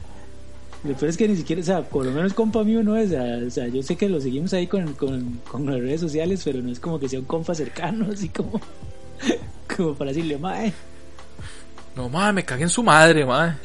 [0.84, 3.08] Lo peor es que ni siquiera, o sea, por lo menos compa mío no es,
[3.08, 6.02] o sea, o sea, yo sé que lo seguimos ahí con, con, con las redes
[6.02, 8.60] sociales, pero no es como que sea un compa cercano, así como,
[9.76, 10.74] como para decirle, mae,
[11.96, 13.56] No, mae, me cagué en su madre, mae.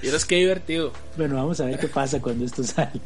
[0.00, 0.92] Vieras qué divertido.
[1.16, 3.00] bueno, vamos a ver qué pasa cuando esto sale.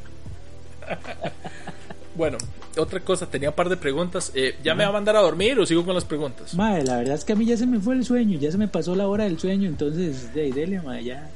[2.14, 2.38] Bueno,
[2.76, 4.32] otra cosa, tenía un par de preguntas.
[4.34, 6.54] Eh, ¿Ya me va a mandar a dormir o sigo con las preguntas?
[6.54, 8.58] Mae, la verdad es que a mí ya se me fue el sueño, ya se
[8.58, 11.28] me pasó la hora del sueño, entonces, de ahí, dele, mae, ya,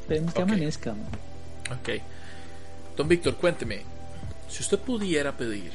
[0.00, 1.76] esperemos que amanezca, mae.
[1.78, 2.02] Ok.
[2.96, 3.82] Don Víctor, cuénteme.
[4.48, 5.72] Si usted pudiera pedir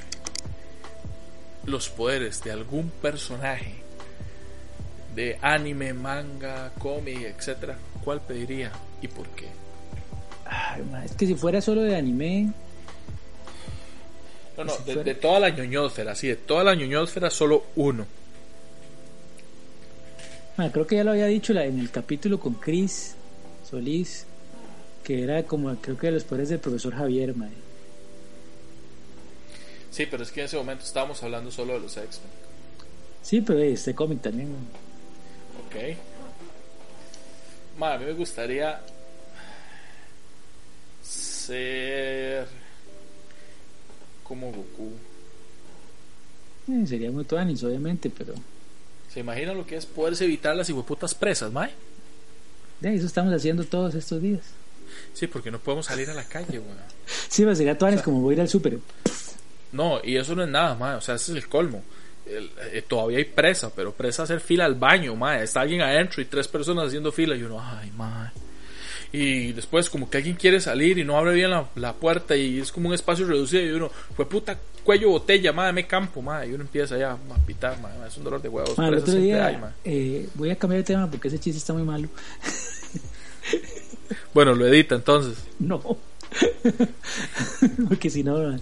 [1.65, 3.75] los poderes de algún personaje
[5.15, 9.47] de anime, manga, cómic, etcétera, ¿cuál pediría y por qué?
[10.45, 12.53] Ay, mae, es que si fuera solo de anime,
[14.59, 18.05] No, no, de, de toda la ñoñósfera, sí, de toda la ñoñósfera, solo uno.
[20.57, 23.15] mae, creo que ya lo había dicho en el capítulo con Chris
[23.69, 24.25] Solís,
[25.01, 27.51] que era como, creo que de los poderes del profesor Javier, mae.
[29.91, 32.29] Sí, pero es que en ese momento estábamos hablando solo de los X-Men.
[33.23, 34.49] Sí, pero eh, este cómic también.
[35.65, 35.95] Ok.
[37.77, 38.81] Ma, a mí me gustaría
[41.01, 42.58] ser
[44.29, 44.91] como Goku.
[46.71, 48.33] Eh, sería muy tuanis, obviamente, pero
[49.13, 51.71] ¿Se imagina lo que es poderse evitar las hijueputas presas, mae?
[52.79, 54.41] de eso estamos haciendo todos estos días.
[55.13, 56.77] Sí, porque no podemos salir a la calle, weón.
[57.27, 58.77] Sí, pues sería tuanis como voy a ir al súper.
[59.71, 60.95] No, y eso no es nada, mae.
[60.95, 61.83] O sea, ese es el colmo.
[62.25, 65.43] El- eh, todavía hay presa, pero presa hacer fila al baño, mae.
[65.43, 67.35] Está alguien adentro y tres personas haciendo fila.
[67.35, 68.29] Y uno, ay, mae.
[69.11, 72.59] Y después, como que alguien quiere salir y no abre bien la, la puerta y
[72.59, 73.63] es como un espacio reducido.
[73.63, 76.49] Y uno, fue puta, cuello botella, mae, me campo, mae.
[76.49, 78.07] Y uno empieza ya a pitar, mae.
[78.07, 78.77] Es un dolor de huevos.
[78.77, 81.73] Ma, el otro día, hay, eh, voy a cambiar de tema porque ese chiste está
[81.73, 82.07] muy malo.
[84.33, 85.37] Bueno, lo edita entonces.
[85.59, 85.81] No.
[87.87, 88.57] Porque si no,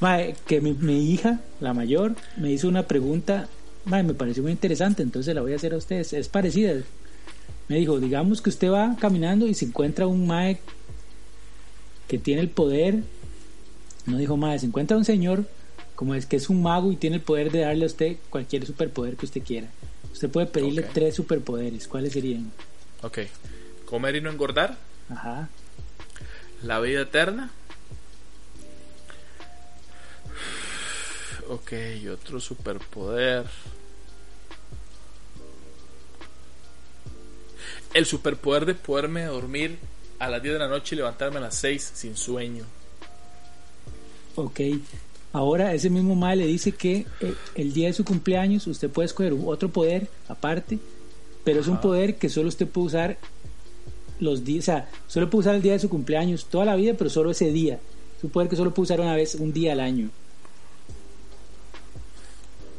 [0.00, 3.48] mae, que mi, mi hija, la mayor, me hizo una pregunta,
[3.84, 6.12] mae, me pareció muy interesante, entonces la voy a hacer a ustedes.
[6.12, 6.74] Es parecida.
[7.68, 10.60] Me dijo, digamos que usted va caminando y se encuentra un mae
[12.08, 13.02] que tiene el poder,
[14.06, 15.46] no dijo mae, se encuentra un señor
[15.94, 18.66] como es que es un mago y tiene el poder de darle a usted cualquier
[18.66, 19.68] superpoder que usted quiera.
[20.12, 22.50] Usted puede pedirle tres superpoderes, ¿cuáles serían?
[23.02, 23.20] Ok.
[23.86, 24.76] Comer y no engordar.
[25.08, 25.48] Ajá.
[26.62, 27.50] La vida eterna.
[31.48, 31.72] Ok,
[32.12, 33.46] otro superpoder.
[37.94, 39.78] El superpoder de poderme dormir
[40.18, 42.64] a las 10 de la noche y levantarme a las 6 sin sueño.
[44.36, 44.60] Ok.
[45.32, 49.06] Ahora ese mismo mae le dice que eh, el día de su cumpleaños usted puede
[49.06, 50.78] escoger otro poder aparte,
[51.42, 53.18] pero es un poder que solo usted puede usar
[54.20, 56.94] los días, o sea, solo puede usar el día de su cumpleaños toda la vida,
[56.96, 57.80] pero solo ese día.
[58.16, 60.10] Es un poder que solo puede usar una vez, un día al año.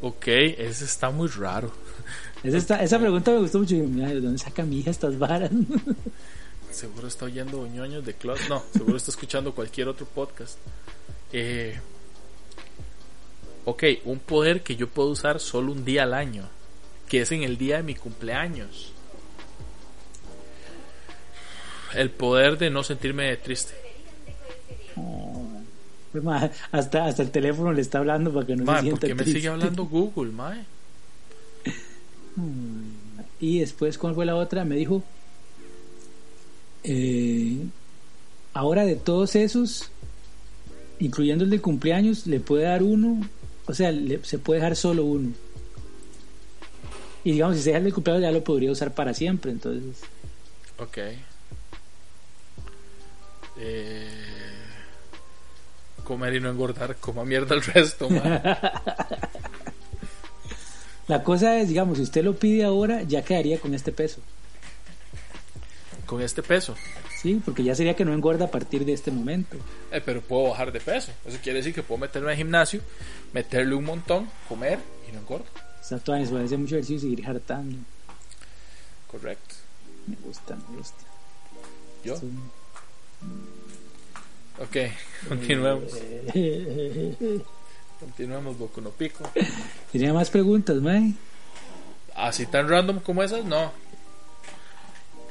[0.00, 1.70] Ok, ese está muy raro.
[2.44, 3.74] Esa, está- esa pregunta me gustó mucho.
[3.74, 5.50] ¿de dónde saca mi hija estas varas?
[6.70, 8.36] Seguro está oyendo ñoños de Club.
[8.48, 10.58] No, seguro está escuchando cualquier otro podcast.
[11.32, 11.78] Eh,
[13.64, 16.48] ok, un poder que yo puedo usar solo un día al año.
[17.08, 18.92] Que es en el día de mi cumpleaños.
[21.94, 23.74] El poder de no sentirme triste.
[26.10, 28.98] Pues, ma, hasta, hasta el teléfono le está hablando para que no Mae, se ¿por
[28.98, 29.38] sienta qué me triste.
[29.40, 30.64] sigue hablando Google, mae?
[33.40, 34.64] Y después, ¿cuál fue la otra?
[34.64, 35.02] Me dijo,
[36.82, 37.58] eh,
[38.52, 39.90] ahora de todos esos,
[40.98, 43.20] incluyendo el de cumpleaños, le puede dar uno,
[43.66, 45.32] o sea, le- se puede dejar solo uno.
[47.24, 50.00] Y digamos, si se deja el de cumpleaños ya lo podría usar para siempre, entonces...
[50.78, 50.98] Ok.
[53.56, 54.10] Eh,
[56.02, 58.42] comer y no engordar, coma mierda el resto, mae.
[61.06, 64.20] La cosa es, digamos, si usted lo pide ahora, ya quedaría con este peso,
[66.06, 66.74] Con este peso.
[67.24, 67.40] ¿sí?
[67.44, 69.56] Porque ya sería que no engorda a partir de este momento.
[69.90, 71.10] Eh, pero puedo bajar de peso.
[71.24, 72.80] Eso quiere decir que puedo meterme al gimnasio,
[73.32, 74.78] meterle un montón, comer
[75.08, 75.46] y no engordo.
[75.80, 77.78] Está todo eso, hacer mucho ejercicio y seguir hartando.
[79.10, 79.54] Correcto.
[80.06, 81.02] Me gusta, me gusta.
[82.04, 82.16] Yo.
[82.18, 82.30] Sí.
[84.60, 84.76] Ok,
[85.28, 85.92] continuemos.
[88.00, 89.28] Continuemos, Boku no Pico.
[89.92, 91.14] Tenía más preguntas, Mae.
[92.14, 93.72] Así tan random como esas, no.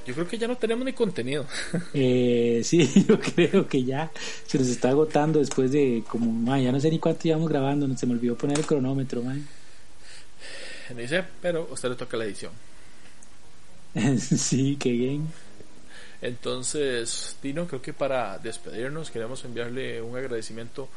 [0.05, 1.45] Yo creo que ya no tenemos ni contenido.
[1.93, 4.11] Eh, sí, yo creo que ya
[4.47, 7.95] se nos está agotando después de como, mae, ya no sé ni cuánto llevamos grabando,
[7.95, 9.41] se me olvidó poner el cronómetro, mae.
[10.95, 12.51] Dice, pero a usted le toca la edición.
[14.19, 15.27] sí, qué bien.
[16.21, 20.87] Entonces, Dino, creo que para despedirnos queremos enviarle un agradecimiento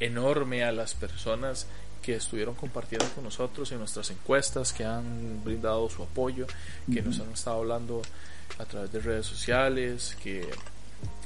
[0.00, 1.66] enorme a las personas
[2.02, 6.46] que estuvieron compartiendo con nosotros en nuestras encuestas, que han brindado su apoyo,
[6.92, 8.02] que nos han estado hablando
[8.58, 10.46] a través de redes sociales, que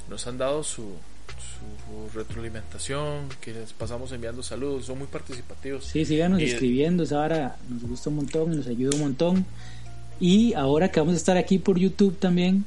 [0.09, 0.93] nos han dado su,
[1.27, 5.85] su retroalimentación, que les pasamos enviando saludos, son muy participativos.
[5.85, 9.45] Sí, síganos Y- escribiendo, esa nos gusta un montón, nos ayuda un montón.
[10.19, 12.65] Y ahora que vamos a estar aquí por YouTube también,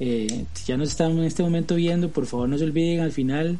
[0.00, 3.12] eh, si ya nos están en este momento viendo, por favor no se olviden al
[3.12, 3.58] final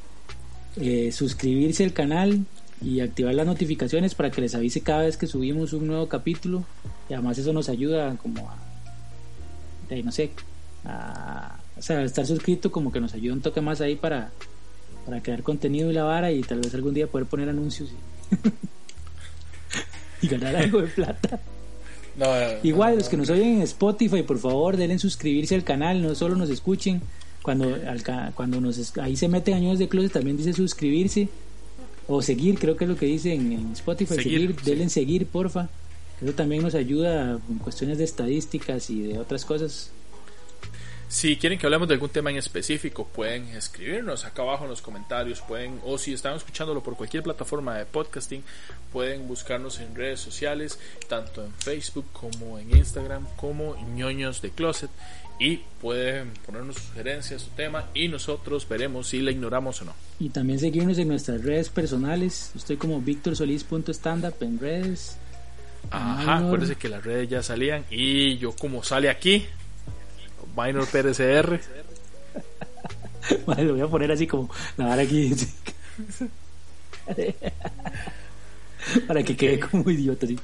[0.81, 2.45] eh, suscribirse al canal
[2.81, 6.64] y activar las notificaciones para que les avise cada vez que subimos un nuevo capítulo.
[7.09, 8.57] Y además eso nos ayuda como a,
[10.03, 10.31] no sé,
[10.85, 14.31] a, o sea, estar suscrito como que nos ayuda un toque más ahí para,
[15.05, 17.91] para crear contenido y la vara y tal vez algún día poder poner anuncios
[20.22, 21.41] y, y ganar algo de plata.
[22.16, 25.64] No, eh, Igual, no, los que nos oyen en Spotify, por favor, denle suscribirse al
[25.64, 27.01] canal, no solo nos escuchen.
[27.49, 27.78] Cuando,
[28.34, 31.30] cuando nos, ahí se meten a Ñoños de Closet también dice suscribirse
[32.07, 35.70] o seguir, creo que es lo que dice en, Spotify, seguir, denle seguir, porfa.
[36.20, 39.90] Eso también nos ayuda en cuestiones de estadísticas y de otras cosas.
[41.09, 44.82] Si quieren que hablemos de algún tema en específico, pueden escribirnos acá abajo en los
[44.82, 48.44] comentarios, pueden, o si están escuchándolo por cualquier plataforma de podcasting,
[48.92, 50.78] pueden buscarnos en redes sociales,
[51.09, 54.90] tanto en Facebook como en Instagram, como ñoños de closet,
[55.39, 59.95] y pueden ponernos sugerencias su tema y nosotros veremos si la ignoramos o no.
[60.18, 62.51] Y también seguirnos en nuestras redes personales.
[62.57, 65.16] Estoy como victorsolis.standup en redes.
[65.91, 69.47] Ajá, acuérdense que las redes ya salían y yo como sale aquí,
[70.57, 71.61] Minor PRCR.
[73.47, 75.32] Vale, lo voy a poner así como la vara aquí.
[79.07, 80.26] Para que quede como idiota.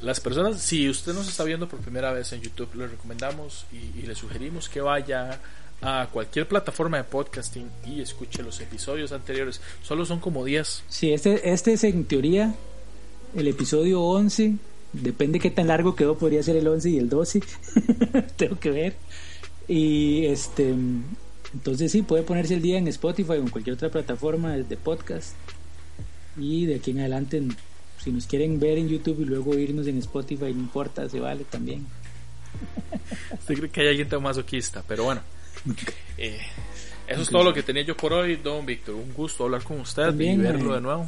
[0.00, 4.02] Las personas, si usted nos está viendo por primera vez en YouTube, le recomendamos y,
[4.02, 5.40] le sugerimos que vaya
[5.82, 9.60] a cualquier plataforma de podcasting y escuche los episodios anteriores.
[9.82, 10.84] Solo son como 10.
[10.88, 12.54] Sí, este, este es en teoría
[13.34, 14.56] el episodio 11
[14.92, 17.42] Depende qué tan largo quedó, podría ser el 11 y el 12.
[18.36, 18.96] Tengo que ver.
[19.68, 20.74] Y este
[21.54, 25.34] entonces sí, puede ponerse el día en Spotify o en cualquier otra plataforma de podcast.
[26.36, 27.42] Y de aquí en adelante,
[28.02, 31.44] si nos quieren ver en YouTube y luego irnos en Spotify, no importa, se vale
[31.44, 31.86] también.
[33.32, 35.20] Usted cree que hay alguien tan masoquista, pero bueno.
[36.20, 36.40] Eh,
[37.06, 38.96] eso es todo lo que tenía yo por hoy, don Víctor.
[38.96, 41.06] Un gusto hablar con usted y verlo de nuevo.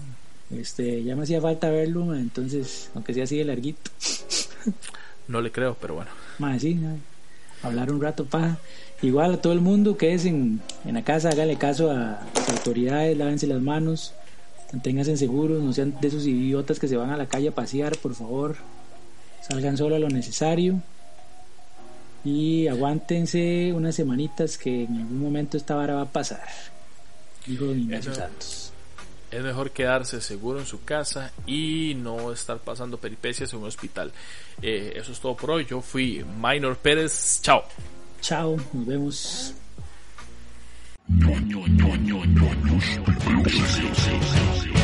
[0.56, 3.90] Este, ya me hacía falta verlo, entonces, aunque sea así de larguito.
[5.26, 6.10] No le creo, pero bueno.
[6.38, 6.78] Más sí,
[7.62, 8.58] hablar un rato paja.
[9.02, 12.48] Igual a todo el mundo que es en, en la casa, hágale caso a las
[12.50, 14.14] autoridades, lávense las manos,
[14.72, 17.96] manténganse seguros, no sean de esos idiotas que se van a la calle a pasear,
[17.98, 18.56] por favor.
[19.42, 20.80] Salgan solo a lo necesario.
[22.24, 26.46] Y aguántense unas semanitas que en algún momento esta vara va a pasar.
[27.46, 28.70] Dijo Ignacio Santos
[29.30, 34.12] es mejor quedarse seguro en su casa y no estar pasando peripecias en un hospital.
[34.60, 35.66] Eh, eso es todo por hoy.
[35.66, 37.40] Yo fui Minor Pérez.
[37.42, 37.62] Chao.
[38.20, 39.54] Chao, nos vemos.
[43.30, 44.79] You speak